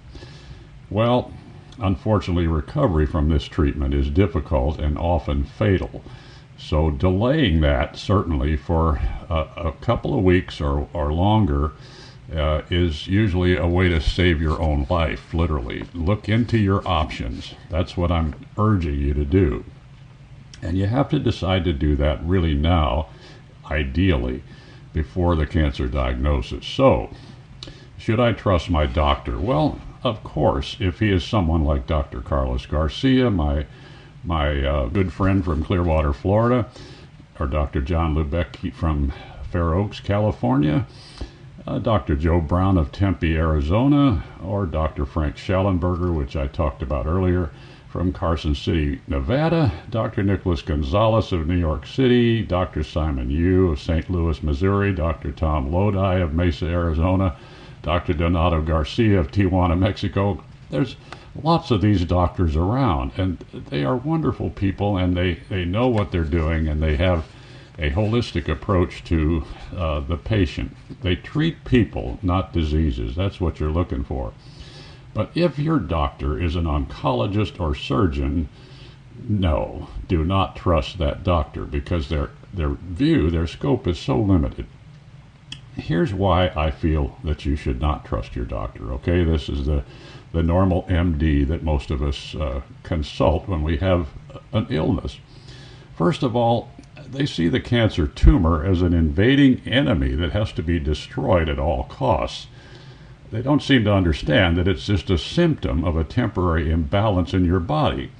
[0.90, 1.32] Well,
[1.78, 6.02] unfortunately, recovery from this treatment is difficult and often fatal.
[6.60, 11.72] So, delaying that certainly for a, a couple of weeks or, or longer
[12.36, 15.86] uh, is usually a way to save your own life, literally.
[15.94, 17.56] Look into your options.
[17.70, 19.64] That's what I'm urging you to do.
[20.62, 23.08] And you have to decide to do that really now,
[23.72, 24.44] ideally,
[24.94, 26.68] before the cancer diagnosis.
[26.68, 27.10] So,
[27.98, 29.40] should I trust my doctor?
[29.40, 32.22] Well, of course, if he is someone like Dr.
[32.22, 33.66] Carlos Garcia, my
[34.24, 36.68] my uh, good friend from Clearwater, Florida,
[37.40, 37.82] or Dr.
[37.82, 39.14] John Lubeck from
[39.50, 40.86] Fair Oaks, California,
[41.66, 42.16] uh, Dr.
[42.16, 45.06] Joe Brown of Tempe, Arizona, or Dr.
[45.06, 47.50] Frank Shallenberger, which I talked about earlier,
[47.90, 50.22] from Carson City, Nevada, Dr.
[50.22, 52.84] Nicholas Gonzalez of New York City, Dr.
[52.84, 54.10] Simon Yu of St.
[54.10, 55.32] Louis, Missouri, Dr.
[55.32, 57.36] Tom Lodi of Mesa, Arizona,
[57.82, 58.14] Dr.
[58.14, 60.44] Donato Garcia of Tijuana, Mexico.
[60.70, 60.98] There's
[61.44, 63.40] lots of these doctors around, and
[63.70, 67.26] they are wonderful people, and they, they know what they're doing, and they have
[67.78, 69.44] a holistic approach to
[69.76, 70.76] uh, the patient.
[71.02, 73.16] They treat people, not diseases.
[73.16, 74.34] That's what you're looking for.
[75.14, 78.50] But if your doctor is an oncologist or surgeon,
[79.28, 84.66] no, do not trust that doctor because their their view, their scope is so limited
[85.80, 88.92] here's why I feel that you should not trust your doctor.
[88.94, 89.84] Okay, this is the
[90.32, 94.10] the normal MD that most of us uh, consult when we have
[94.54, 95.20] an illness.
[95.96, 96.70] First of all,
[97.12, 101.60] they see the cancer tumor as an invading enemy that has to be destroyed at
[101.60, 102.48] all costs.
[103.32, 107.46] They don't seem to understand that it's just a symptom of a temporary imbalance in
[107.46, 108.12] your body.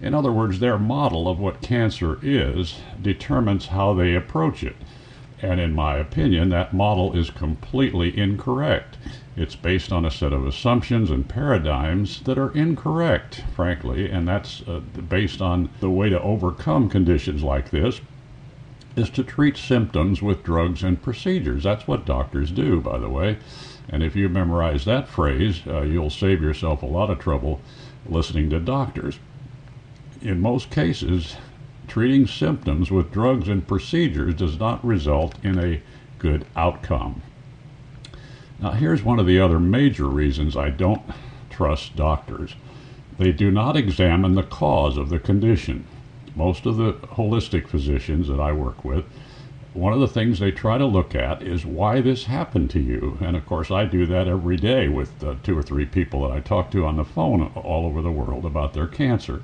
[0.00, 4.76] In other words, their model of what cancer is determines how they approach it.
[5.42, 8.98] And in my opinion, that model is completely incorrect.
[9.36, 14.62] It's based on a set of assumptions and paradigms that are incorrect, frankly, and that's
[14.68, 18.00] uh, based on the way to overcome conditions like this
[18.96, 21.62] is to treat symptoms with drugs and procedures.
[21.62, 23.38] That's what doctors do, by the way.
[23.88, 27.60] And if you memorize that phrase, uh, you'll save yourself a lot of trouble
[28.06, 29.18] listening to doctors.
[30.20, 31.36] In most cases,
[31.90, 35.82] treating symptoms with drugs and procedures does not result in a
[36.18, 37.20] good outcome.
[38.60, 41.02] Now, here's one of the other major reasons I don't
[41.50, 42.54] trust doctors
[43.20, 45.84] they do not examine the cause of the condition.
[46.34, 49.04] Most of the holistic physicians that I work with,
[49.74, 53.18] one of the things they try to look at is why this happened to you.
[53.20, 56.34] And of course, I do that every day with uh, two or three people that
[56.34, 59.42] I talk to on the phone all over the world about their cancer.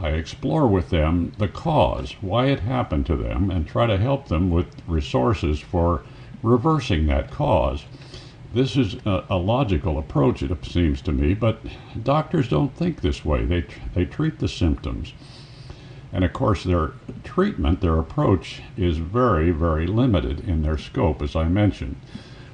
[0.00, 4.28] I explore with them the cause, why it happened to them, and try to help
[4.28, 6.02] them with resources for
[6.42, 7.84] reversing that cause.
[8.52, 11.60] This is a, a, logical approach, it seems to me, but
[12.02, 13.44] doctors don't think this way.
[13.44, 15.12] They, they treat the symptoms.
[16.12, 16.92] And of course, their
[17.24, 21.96] treatment, their approach, is very, very limited in their scope, as I mentioned.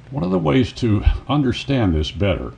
[0.09, 2.53] One of the ways to understand this better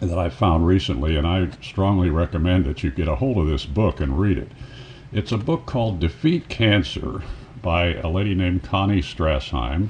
[0.00, 3.66] that I found recently, and I strongly recommend that you get a hold of this
[3.66, 4.50] book and read it.
[5.12, 7.22] It's a book called Defeat Cancer
[7.60, 9.88] by a lady named Connie Strassheim.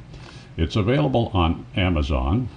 [0.57, 2.49] It's available on Amazon.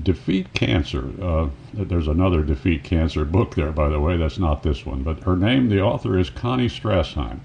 [0.00, 1.10] Defeat Cancer.
[1.20, 4.16] Uh, there's another Defeat Cancer book there, by the way.
[4.16, 5.02] That's not this one.
[5.02, 7.40] But her name, the author, is Connie Strassheim.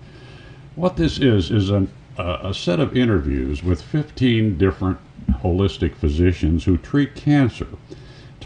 [0.75, 4.99] What this is, is an, uh, a set of interviews with 15 different
[5.41, 7.67] holistic physicians who treat cancer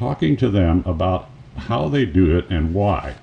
[0.01, 3.13] talking to them about how they do it and why,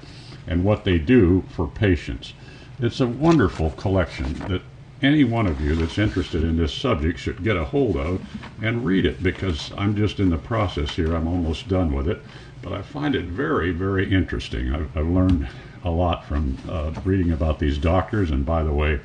[0.47, 2.35] and what they do for patients.
[2.79, 4.63] It's a wonderful collection that
[5.03, 8.25] any one of you that's interested in this subject should get a hold of
[8.63, 11.17] and read it because I'm just in the process here.
[11.17, 12.23] I'm almost done with it,
[12.63, 14.73] but I find it very, very interesting.
[14.73, 15.49] I've, I've learned
[15.83, 19.01] a lot from uh, reading about these doctors, and by the way,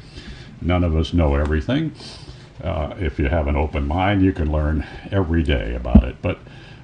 [0.61, 1.91] none of us know everything.
[2.63, 6.17] Uh, if you have an open mind, you can learn every day about it.
[6.21, 6.37] But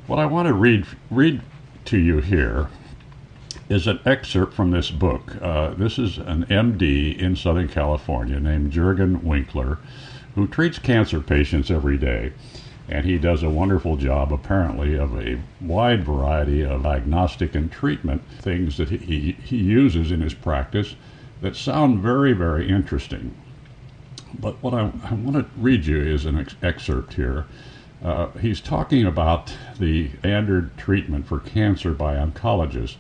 [0.10, 1.42] what I want to read read
[1.86, 2.68] to you here
[3.70, 5.40] is an excerpt from this book.
[5.40, 9.78] Uh, this is an MD in Southern California named Jurgen Winkler,
[10.34, 12.34] who treats cancer patients every day.
[12.88, 18.24] And he does a wonderful job, apparently, of a wide variety of diagnostic and treatment
[18.40, 20.96] things that he, he uses in his practice
[21.42, 23.36] that sound very, very interesting.
[24.40, 27.46] But what I, I want to read you is an ex- excerpt here.
[28.04, 32.96] Uh, he's talking about the standard treatment for cancer by oncologists.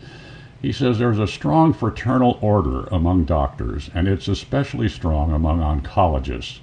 [0.61, 6.59] He says there's a strong fraternal order among doctors, and it's especially strong among oncologists.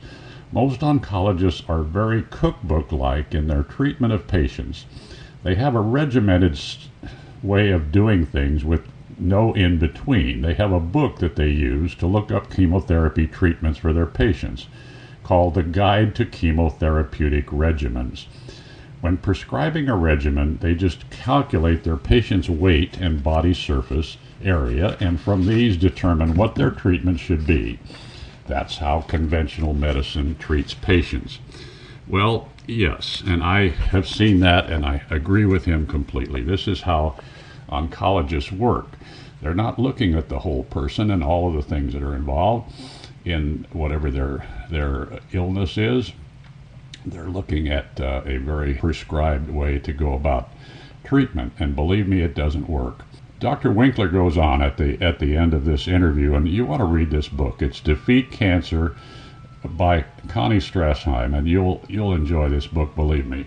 [0.53, 4.87] Most oncologists are very cookbook like in their treatment of patients.
[5.43, 6.59] They have a regimented
[7.43, 8.83] way of doing things with
[9.19, 10.43] no in between.
[10.43, 14.67] They have a book that they use to look up chemotherapy treatments for their patients
[15.27, 18.27] called the Guide to Chemotherapeutic Regimens.
[19.01, 25.21] When prescribing a regimen, they just calculate their patient's weight and body surface area, and
[25.21, 27.81] from these determine what their treatment should be.
[28.47, 31.41] That's how conventional medicine treats patients.
[32.07, 36.43] Well, yes, and I have seen that, and I agree with him completely.
[36.45, 37.17] This is how
[37.69, 38.91] oncologists work.
[39.43, 42.73] They're not looking at the whole person and all of the things that are involved
[43.27, 46.13] in whatever their their illness is.
[47.05, 50.49] They're looking at uh, a very prescribed way to go about
[51.05, 53.05] treatment, and believe me, it doesn't work.
[53.39, 53.71] Dr.
[53.71, 56.87] Winkler goes on at the at the end of this interview, and you want to
[56.87, 57.61] read this book.
[57.61, 58.97] It's Defeat Cancer
[59.65, 62.95] by Connie Strassheim, and you'll you'll enjoy this book.
[62.95, 63.47] Believe me.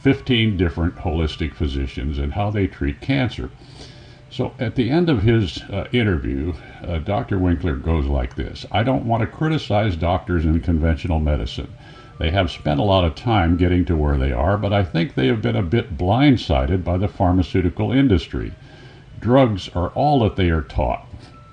[0.00, 3.50] 15 different holistic physicians and how they treat cancer.
[4.32, 6.54] So at the end of his uh, interview,
[6.86, 7.36] uh, Dr.
[7.36, 11.68] Winkler goes like this I don't want to criticize doctors in conventional medicine.
[12.20, 15.14] They have spent a lot of time getting to where they are, but I think
[15.14, 18.52] they have been a bit blindsided by the pharmaceutical industry.
[19.18, 21.04] Drugs are all that they are taught,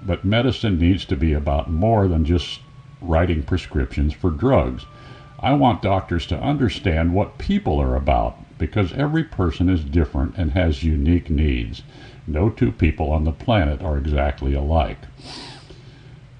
[0.05, 2.59] but medicine needs to be about more than just
[3.01, 4.85] writing prescriptions for drugs.
[5.39, 10.51] I want doctors to understand what people are about because every person is different and
[10.51, 11.81] has unique needs.
[12.27, 14.97] No two people on the planet are exactly alike.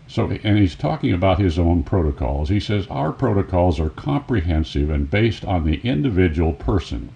[0.08, 2.50] So, and he's talking about his own protocols.
[2.50, 7.10] He says, Our protocols are comprehensive and based on the individual person.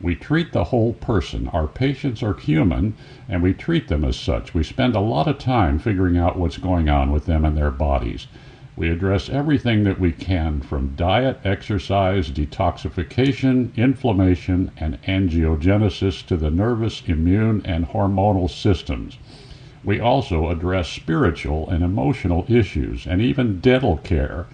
[0.00, 1.48] We treat the whole person.
[1.48, 2.94] Our patients are human,
[3.28, 4.54] and we treat them as such.
[4.54, 7.70] We spend a lot of time figuring out what's going on with them and their
[7.70, 8.26] bodies.
[8.76, 16.50] We address everything that we can from diet, exercise, detoxification, inflammation, and angiogenesis to the
[16.50, 19.16] nervous, immune, and hormonal systems.
[19.82, 24.46] We also address spiritual and emotional issues and even dental care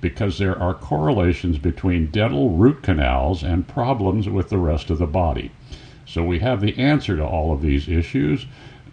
[0.00, 5.06] because there are correlations between dental root canals and problems with the rest of the
[5.06, 5.50] body.
[6.06, 8.46] So we have the answer to all of these issues?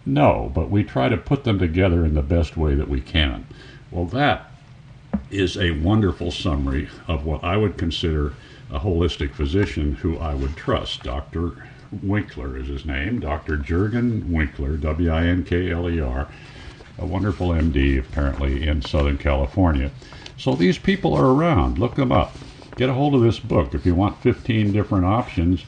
[0.04, 3.46] No, but we try to put them together in the best way that we can.
[3.90, 4.50] Well, that
[5.30, 8.34] is a wonderful summary of what I would consider
[8.70, 11.02] a holistic physician who I would trust.
[11.02, 11.68] Dr.
[12.02, 13.56] Winkler is his name, Dr.
[13.56, 16.28] Jurgen Winkler, W I N K L E R,
[16.98, 19.90] a wonderful MD apparently in Southern California.
[20.36, 21.78] So these people are around.
[21.78, 22.36] Look them up.
[22.76, 25.64] Get a hold of this book if you want 15 different options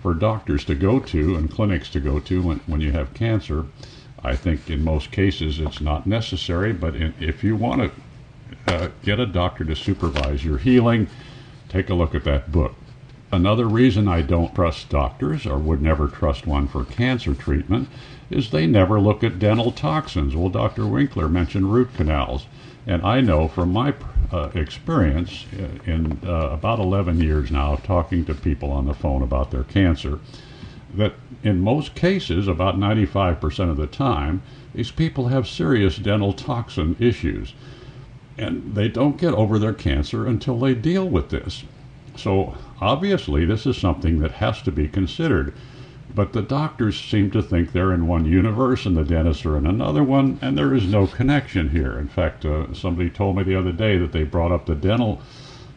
[0.00, 3.66] for doctors to go to and clinics to go to when, when you have cancer.
[4.22, 7.90] I think in most cases it's not necessary, but in, if you want to
[8.66, 11.08] uh, get a doctor to supervise your healing.
[11.68, 12.74] Take a look at that book.
[13.30, 17.88] Another reason I don't trust doctors or would never trust one for cancer treatment
[18.28, 20.36] is they never look at dental toxins.
[20.36, 20.86] Well, Dr.
[20.86, 22.46] Winkler mentioned root canals,
[22.86, 23.94] and I know from my
[24.30, 28.94] uh, experience uh, in uh, about 11 years now of talking to people on the
[28.94, 30.18] phone about their cancer
[30.94, 34.42] that in most cases, about 95% of the time,
[34.74, 37.54] these people have serious dental toxin issues
[38.38, 41.64] and they don't get over their cancer until they deal with this.
[42.16, 45.54] So, obviously, this is something that has to be considered.
[46.14, 49.66] But the doctors seem to think they're in one universe and the dentists are in
[49.66, 51.98] another one, and there is no connection here.
[51.98, 55.22] In fact, uh, somebody told me the other day that they brought up the dental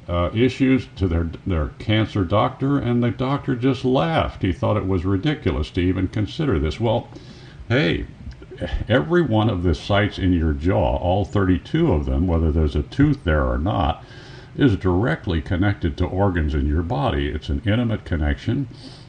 [0.09, 4.41] uh, issues to their their cancer doctor, and the doctor just laughed.
[4.43, 6.79] He thought it was ridiculous to even consider this.
[6.79, 7.07] Well,
[7.69, 8.05] hey,
[8.87, 12.83] every one of the sites in your jaw, all 32 of them, whether there's a
[12.83, 14.03] tooth there or not,
[14.55, 17.27] is directly connected to organs in your body.
[17.27, 18.67] It's an intimate connection.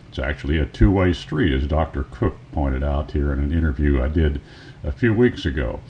[0.08, 2.04] It's actually a two way street, as Dr.
[2.10, 4.40] Cook pointed out here in an interview I did
[4.82, 5.80] a few weeks ago.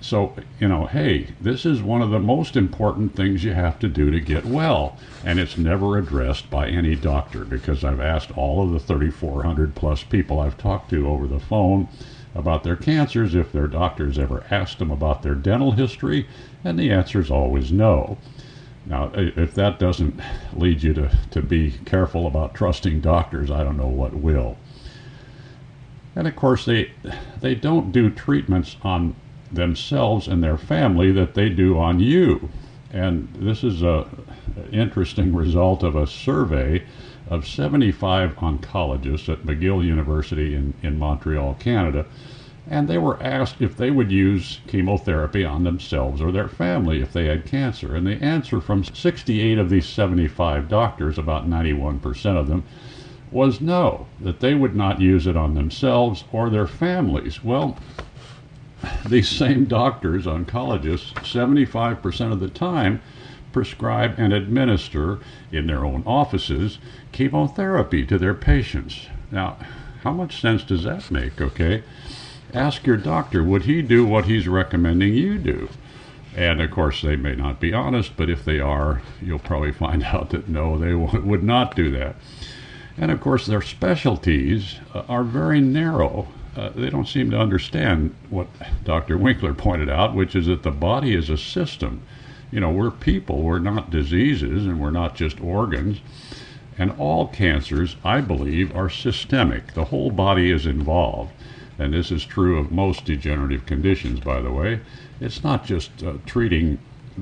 [0.00, 3.88] So, you know, hey, this is one of the most important things you have to
[3.88, 4.96] do to get well.
[5.24, 10.02] And it's never addressed by any doctor because I've asked all of the 3,400 plus
[10.02, 11.88] people I've talked to over the phone
[12.36, 16.26] about their cancers if their doctors ever asked them about their dental history,
[16.62, 18.18] and the answer is always no.
[18.84, 20.20] Now, if that doesn't
[20.52, 24.56] lead you to, to be careful about trusting doctors, I don't know what will.
[26.14, 26.92] And of course, they,
[27.40, 29.16] they don't do treatments on
[29.50, 32.48] themselves and their family that they do on you.
[32.92, 34.06] And this is a
[34.72, 36.84] interesting result of a survey
[37.28, 42.06] of 75 oncologists at McGill University in, in Montreal, Canada.
[42.68, 47.12] And they were asked if they would use chemotherapy on themselves or their family if
[47.12, 47.94] they had cancer.
[47.94, 52.64] And the answer from 68 of these 75 doctors, about 91% of them,
[53.30, 57.42] was no, that they would not use it on themselves or their families.
[57.44, 57.76] Well,
[59.06, 63.00] these same doctors, oncologists, 75% of the time
[63.56, 65.18] prescribe and administer
[65.50, 66.78] in their own offices
[67.10, 69.06] chemotherapy to their patients.
[69.30, 69.56] Now,
[70.02, 71.82] how much sense does that make, okay?
[72.52, 75.70] Ask your doctor, would he do what he's recommending you do?
[76.36, 80.02] And of course, they may not be honest, but if they are, you'll probably find
[80.02, 82.16] out that no, they would not do that.
[82.98, 86.28] And of course, their specialties uh, are very narrow.
[86.54, 88.48] Uh, they don't seem to understand what
[88.84, 89.16] Dr.
[89.16, 92.02] Winkler pointed out, which is that the body is a system.
[92.50, 96.00] You know, we're people, we're not diseases, and we're not just organs.
[96.78, 99.74] And all cancers, I believe, are systemic.
[99.74, 101.32] The whole body is involved.
[101.78, 104.80] And this is true of most degenerative conditions, by the way.
[105.20, 106.78] It's not just uh, treating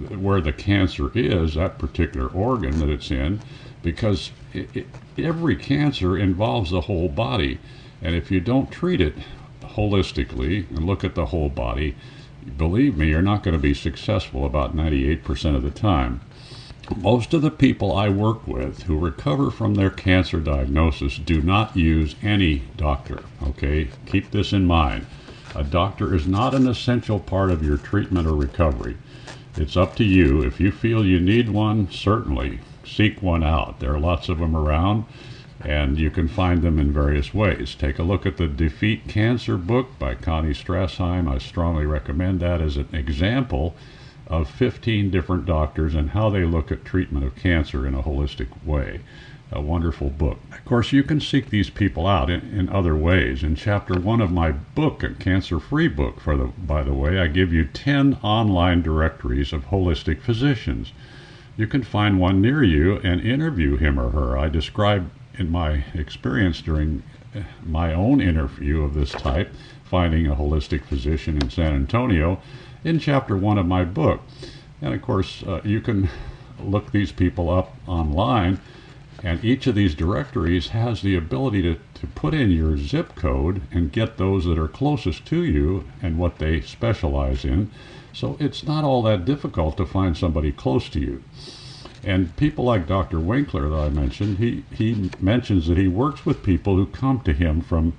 [0.09, 3.41] where the cancer is, that particular organ that it's in,
[3.83, 7.59] because it, it, every cancer involves the whole body.
[8.03, 9.15] And if you don't treat it
[9.63, 11.95] holistically and look at the whole body,
[12.57, 16.21] believe me, you're not going to be successful about 98% of the time.
[16.97, 21.77] Most of the people I work with who recover from their cancer diagnosis do not
[21.77, 23.23] use any doctor.
[23.43, 25.07] Okay, keep this in mind.
[25.55, 28.97] A doctor is not an essential part of your treatment or recovery.
[29.57, 30.43] It's up to you.
[30.43, 33.81] If you feel you need one, certainly seek one out.
[33.81, 35.05] There are lots of them around,
[35.65, 37.75] and you can find them in various ways.
[37.75, 41.29] Take a look at the Defeat Cancer book by Connie Strassheim.
[41.29, 43.75] I strongly recommend that as an example
[44.27, 48.49] of 15 different doctors and how they look at treatment of cancer in a holistic
[48.65, 49.01] way.
[49.53, 50.39] A wonderful book.
[50.53, 53.43] Of course, you can seek these people out in, in other ways.
[53.43, 57.27] In chapter one of my book, a cancer-free book, for the by the way, I
[57.27, 60.93] give you 10 online directories of holistic physicians
[61.57, 64.37] you can find one near you and interview him or her.
[64.37, 67.03] I describe in my experience during
[67.65, 69.53] my own interview of this type,
[69.85, 72.41] Finding a Holistic Physician in San Antonio,
[72.85, 74.21] in chapter one of my book.
[74.81, 76.09] And of course, uh, you can
[76.61, 78.61] look these people up online,
[79.23, 83.63] and each of these directories has the ability to, to put in your zip code
[83.71, 87.71] and get those that are closest to you and what they specialize in.
[88.13, 91.25] So it's not all that difficult to find somebody close to you.
[92.05, 93.19] And people like Dr.
[93.19, 97.33] Winkler that I mentioned, he, he mentions that he works with people who come to
[97.33, 97.95] him from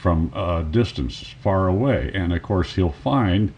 [0.00, 2.10] from a distance far away.
[2.14, 3.52] And of course, he'll find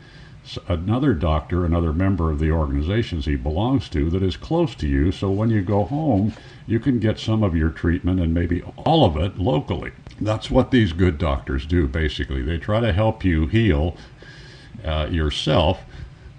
[0.69, 5.13] another doctor, another member of the organizations he belongs to that is close to you.
[5.13, 6.33] So when you go home,
[6.67, 9.93] you can get some of your treatment and maybe all of it locally.
[10.21, 12.43] That's what these good doctors do, basically.
[12.43, 13.97] They try to help you heal
[14.85, 15.85] uh, yourself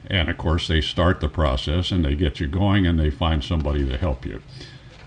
[0.08, 3.43] and of course, they start the process and they get you going and they find
[3.43, 4.41] somebody to help you.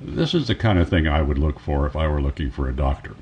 [0.00, 2.68] This is the kind of thing I would look for if I were looking for
[2.68, 3.14] a doctor.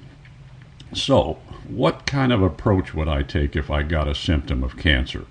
[0.92, 5.24] So, what kind of approach would I take if I got a symptom of cancer?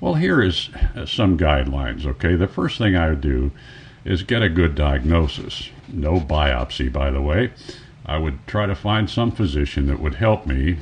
[0.00, 0.70] Well, here is
[1.06, 2.34] some guidelines, okay?
[2.36, 3.50] The first thing I would do
[4.04, 5.70] is get a good diagnosis.
[5.88, 7.52] No biopsy, by the way.
[8.06, 10.78] I would try to find some physician that would help me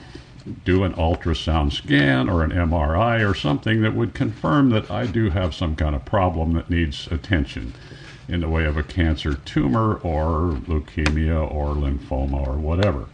[0.64, 5.30] do an ultrasound scan or an MRI or something that would confirm that I do
[5.30, 7.74] have some kind of problem that needs attention
[8.28, 13.06] in the way of a cancer tumor or leukemia or lymphoma or whatever.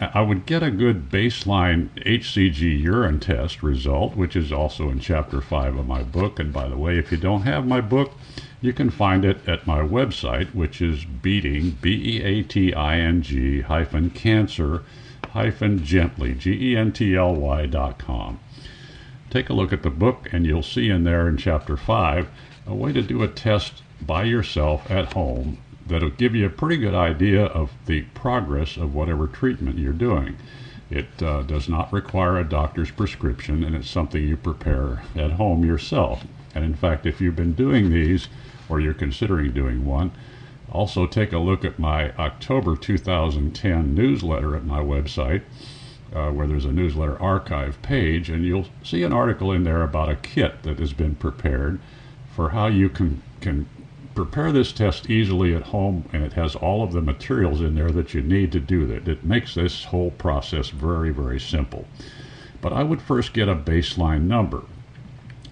[0.00, 5.40] I would get a good baseline HCG urine test result, which is also in chapter
[5.40, 6.40] 5 of my book.
[6.40, 8.12] And by the way, if you don't have my book,
[8.60, 12.98] you can find it at my website, which is beating, B E A T I
[12.98, 14.10] N G hyphen
[15.28, 18.40] cancer hyphen gently, G-E-N-T-L-Y dot com.
[19.30, 22.28] Take a look at the book and you'll see in there in chapter 5
[22.66, 26.78] a way to do a test by yourself at home that'll give you a pretty
[26.78, 30.36] good idea of the progress of whatever treatment you're doing.
[30.90, 35.64] It uh, does not require a doctor's prescription and it's something you prepare at home
[35.64, 36.24] yourself.
[36.54, 38.28] And in fact, if you've been doing these
[38.68, 40.10] or you're considering doing one,
[40.70, 45.42] also, take a look at my October 2010 newsletter at my website,
[46.14, 50.08] uh, where there's a newsletter archive page, and you'll see an article in there about
[50.08, 51.80] a kit that has been prepared
[52.34, 53.66] for how you can, can
[54.14, 57.90] prepare this test easily at home, and it has all of the materials in there
[57.90, 59.08] that you need to do that.
[59.08, 61.86] It makes this whole process very, very simple.
[62.60, 64.64] But I would first get a baseline number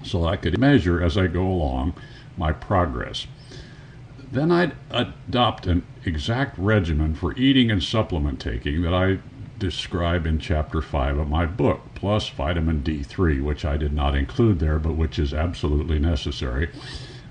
[0.02, 1.94] so I could measure as I go along
[2.36, 3.26] my progress.
[4.30, 9.18] Then I'd adopt an exact regimen for eating and supplement taking that I
[9.58, 14.58] describe in chapter 5 of my book, plus vitamin D3, which I did not include
[14.58, 16.70] there, but which is absolutely necessary.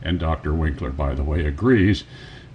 [0.02, 0.54] And Dr.
[0.54, 2.04] Winkler, by the way, agrees.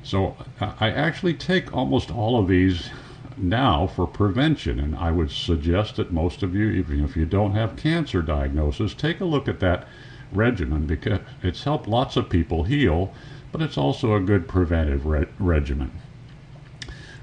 [0.02, 2.90] So I actually take almost all of these
[3.36, 7.52] now for prevention, and I would suggest that most of you, even if you don't
[7.52, 9.86] have cancer diagnosis, take a look at that
[10.32, 13.12] regimen because it's helped lots of people heal,
[13.52, 15.90] but it's also a good preventive re- regimen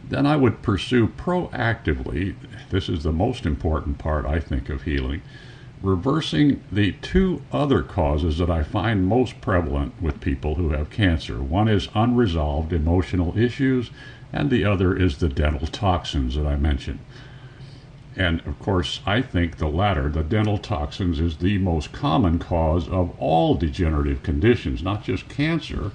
[0.09, 2.36] then I would pursue proactively,
[2.69, 5.21] this is the most important part, I think, of healing,
[5.82, 11.41] reversing the two other causes that I find most prevalent with people who have cancer.
[11.41, 13.91] One is unresolved emotional issues,
[14.32, 16.99] and the other is the dental toxins that I mentioned.
[18.18, 22.89] And of course, I think the latter, the dental toxins, is the most common cause
[22.89, 25.91] of all degenerative conditions, not just cancer,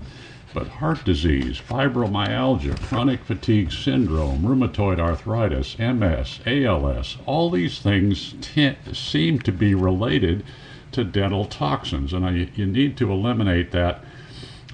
[0.55, 8.35] but heart disease, fibromyalgia, chronic fatigue syndrome, rheumatoid arthritis, MS, ALS, all these things
[8.93, 10.45] seem to be related
[10.93, 12.13] to dental toxins.
[12.13, 14.05] And I, you need to eliminate that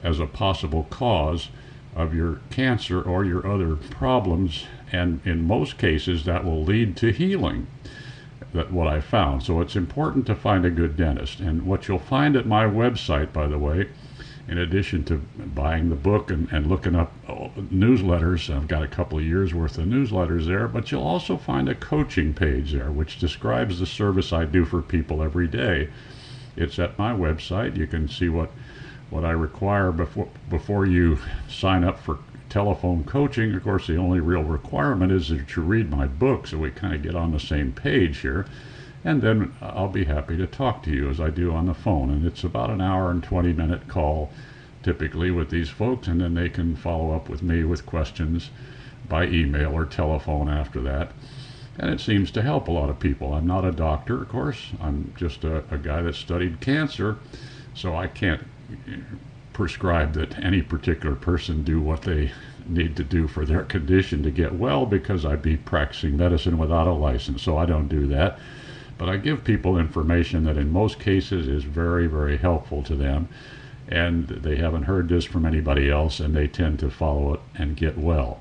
[0.02, 1.48] as a possible cause
[1.94, 4.66] of your cancer or your other problems.
[4.92, 7.66] And in most cases, that will lead to healing.
[8.54, 9.42] That what I found.
[9.42, 11.40] So it's important to find a good dentist.
[11.40, 13.88] And what you'll find at my website, by the way,
[14.48, 15.18] in addition to
[15.54, 19.52] buying the book and, and looking up uh, newsletters, I've got a couple of years
[19.52, 23.86] worth of newsletters there, but you'll also find a coaching page there which describes the
[23.86, 25.90] service I do for people every day.
[26.56, 27.76] It's at my website.
[27.76, 28.50] You can see what
[29.10, 31.18] what I require before before you
[31.48, 32.18] sign up for
[32.48, 33.54] telephone coaching.
[33.54, 36.94] Of course, the only real requirement is that you read my book, so we kind
[36.94, 38.46] of get on the same page here
[39.04, 42.10] and then I'll be happy to talk to you as I do on the phone.
[42.10, 44.30] And it's about an hour and 20 minute call
[44.82, 48.50] typically with these folks, and then they can follow up with me with questions
[49.08, 51.12] by email or telephone after that.
[51.78, 53.34] And it seems to help a lot of people.
[53.34, 57.16] I'm not a doctor, of course, I'm just a, a guy that studied cancer,
[57.74, 58.42] so I can't
[59.58, 62.30] prescribe that any particular person do what they
[62.64, 66.86] need to do for their condition to get well because I'd be practicing medicine without
[66.86, 68.38] a license, so I don't do that.
[68.98, 73.28] But I give people information that in most cases is very, very helpful to them.
[73.88, 77.76] And they haven't heard this from anybody else, and they tend to follow it and
[77.76, 78.40] get well.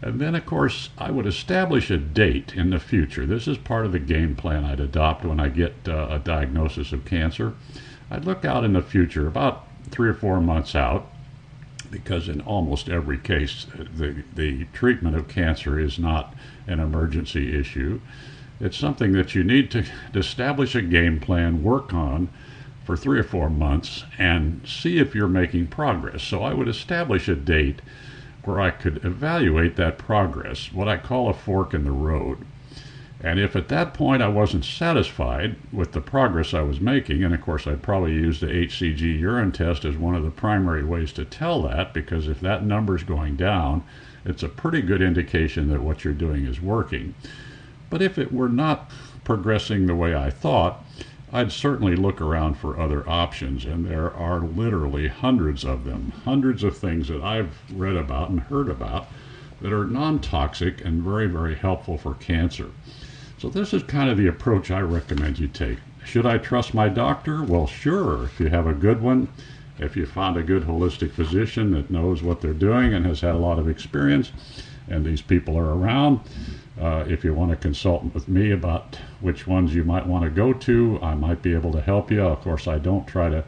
[0.00, 3.24] And then, of course, I would establish a date in the future.
[3.24, 6.92] This is part of the game plan I'd adopt when I get uh, a diagnosis
[6.92, 7.52] of cancer.
[8.10, 11.06] I'd look out in the future, about three or four months out,
[11.90, 16.34] because in almost every case, the, the treatment of cancer is not
[16.66, 18.00] an emergency issue.
[18.60, 22.28] It's something that you need to, to establish a game plan, work on
[22.84, 26.22] for three or four months, and see if you're making progress.
[26.22, 27.80] So I would establish a date
[28.44, 32.38] where I could evaluate that progress, what I call a fork in the road.
[33.24, 37.32] And if at that point I wasn't satisfied with the progress I was making, and
[37.32, 41.12] of course I'd probably use the HCG urine test as one of the primary ways
[41.12, 43.84] to tell that, because if that number's going down,
[44.24, 47.14] it's a pretty good indication that what you're doing is working.
[47.90, 48.90] But if it were not
[49.22, 50.84] progressing the way I thought,
[51.32, 56.64] I'd certainly look around for other options, and there are literally hundreds of them, hundreds
[56.64, 59.06] of things that I've read about and heard about
[59.60, 62.66] that are non toxic and very, very helpful for cancer.
[63.42, 65.78] So, this is kind of the approach I recommend you take.
[66.04, 67.42] Should I trust my doctor?
[67.42, 69.26] Well, sure, if you have a good one.
[69.80, 73.34] If you found a good holistic physician that knows what they're doing and has had
[73.34, 74.30] a lot of experience,
[74.86, 76.20] and these people are around,
[76.80, 80.30] uh, if you want to consult with me about which ones you might want to
[80.30, 82.22] go to, I might be able to help you.
[82.22, 83.42] Of course, I don't try to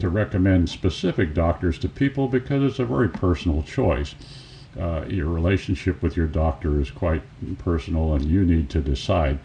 [0.00, 4.14] to recommend specific doctors to people because it's a very personal choice.
[4.78, 7.22] Uh, your relationship with your doctor is quite
[7.58, 9.38] personal, and you need to decide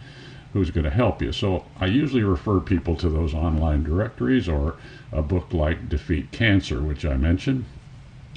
[0.52, 1.32] who's going to help you.
[1.32, 4.76] So I usually refer people to those online directories or
[5.12, 7.64] a book like Defeat Cancer, which I mentioned,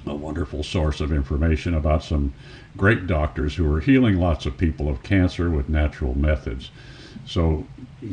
[0.05, 2.33] a wonderful source of information about some
[2.77, 6.69] great doctors who are healing lots of people of cancer with natural methods.
[7.25, 7.65] So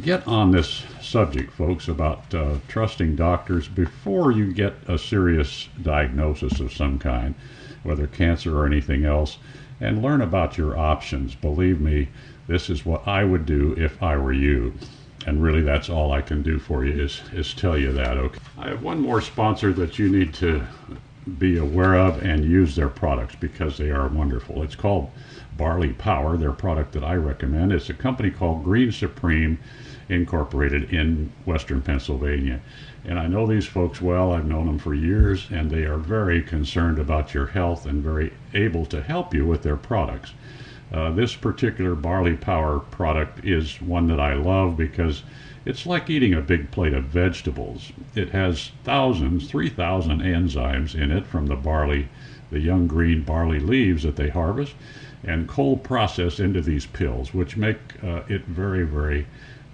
[0.02, 6.60] get on this subject, folks, about uh, trusting doctors before you get a serious diagnosis
[6.60, 7.34] of some kind,
[7.82, 9.38] whether cancer or anything else,
[9.80, 11.34] and learn about your options.
[11.34, 12.08] Believe me,
[12.46, 14.74] this is what I would do if I were you.
[15.26, 18.16] And really, that's all I can do for you is, is tell you that.
[18.16, 18.40] Okay.
[18.58, 20.62] I have one more sponsor that you need to
[21.38, 24.62] be aware of and use their products because they are wonderful.
[24.62, 25.10] It's called
[25.56, 27.72] Barley Power, their product that I recommend.
[27.72, 29.58] It's a company called Green Supreme,
[30.08, 32.60] Incorporated in Western Pennsylvania.
[33.04, 34.32] And I know these folks well.
[34.32, 38.32] I've known them for years, and they are very concerned about your health and very
[38.52, 40.32] able to help you with their products.
[40.92, 45.22] Uh, this particular Barley Power product is one that I love because
[45.64, 47.92] it's like eating a big plate of vegetables.
[48.14, 52.08] It has thousands, 3,000 enzymes in it from the barley,
[52.50, 54.74] the young green barley leaves that they harvest,
[55.22, 59.26] and cold process into these pills, which make uh, it very, very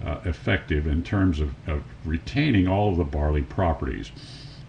[0.05, 4.11] uh, effective in terms of, of retaining all of the barley properties.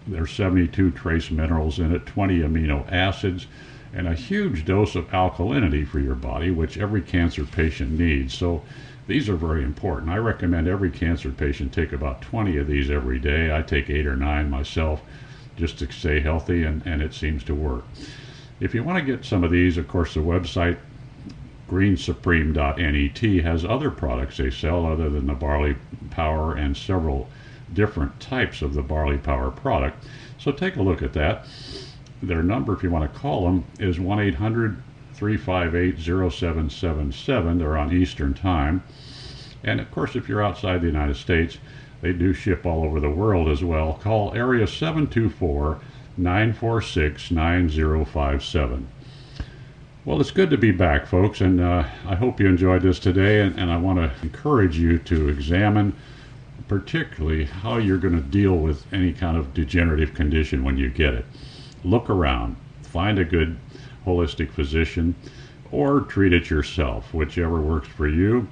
[0.07, 3.47] There's 72 trace minerals in it, 20 amino acids,
[3.93, 8.33] and a huge dose of alkalinity for your body, which every cancer patient needs.
[8.33, 8.63] So
[9.07, 10.11] these are very important.
[10.11, 13.55] I recommend every cancer patient take about 20 of these every day.
[13.55, 15.01] I take eight or nine myself
[15.57, 17.83] just to stay healthy, and, and it seems to work.
[18.59, 20.77] If you want to get some of these, of course, the website
[21.69, 25.75] greensupreme.net has other products they sell other than the barley
[26.09, 27.29] power and several
[27.73, 30.03] different types of the barley power product.
[30.37, 31.45] So take a look at that.
[32.21, 34.81] Their number, if you want to call them, is 1 800
[35.13, 37.57] 358 0777.
[37.57, 38.83] They're on Eastern Time.
[39.63, 41.57] And of course, if you're outside the United States,
[42.01, 43.99] they do ship all over the world as well.
[44.01, 45.79] Call area 724
[46.17, 48.87] 946 9057.
[50.09, 53.41] Well, it's good to be back, folks, and uh, I hope you enjoyed this today.
[53.41, 55.95] And, and I want to encourage you to examine,
[56.67, 61.13] particularly, how you're going to deal with any kind of degenerative condition when you get
[61.13, 61.25] it
[61.83, 63.55] look around, find a good
[64.03, 65.13] holistic physician,
[65.71, 68.47] or treat it yourself, whichever works for you.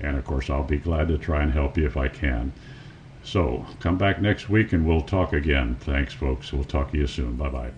[0.00, 2.50] And of course, I'll be glad to try and help you if I can.
[3.22, 5.76] So come back next week and we'll talk again.
[5.80, 6.50] Thanks, folks.
[6.50, 7.36] We'll talk to you soon.
[7.36, 7.72] Bye bye.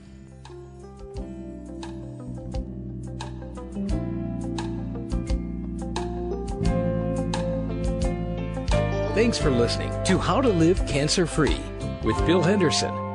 [9.16, 11.58] Thanks for listening to How to Live Cancer Free
[12.04, 13.05] with Bill Henderson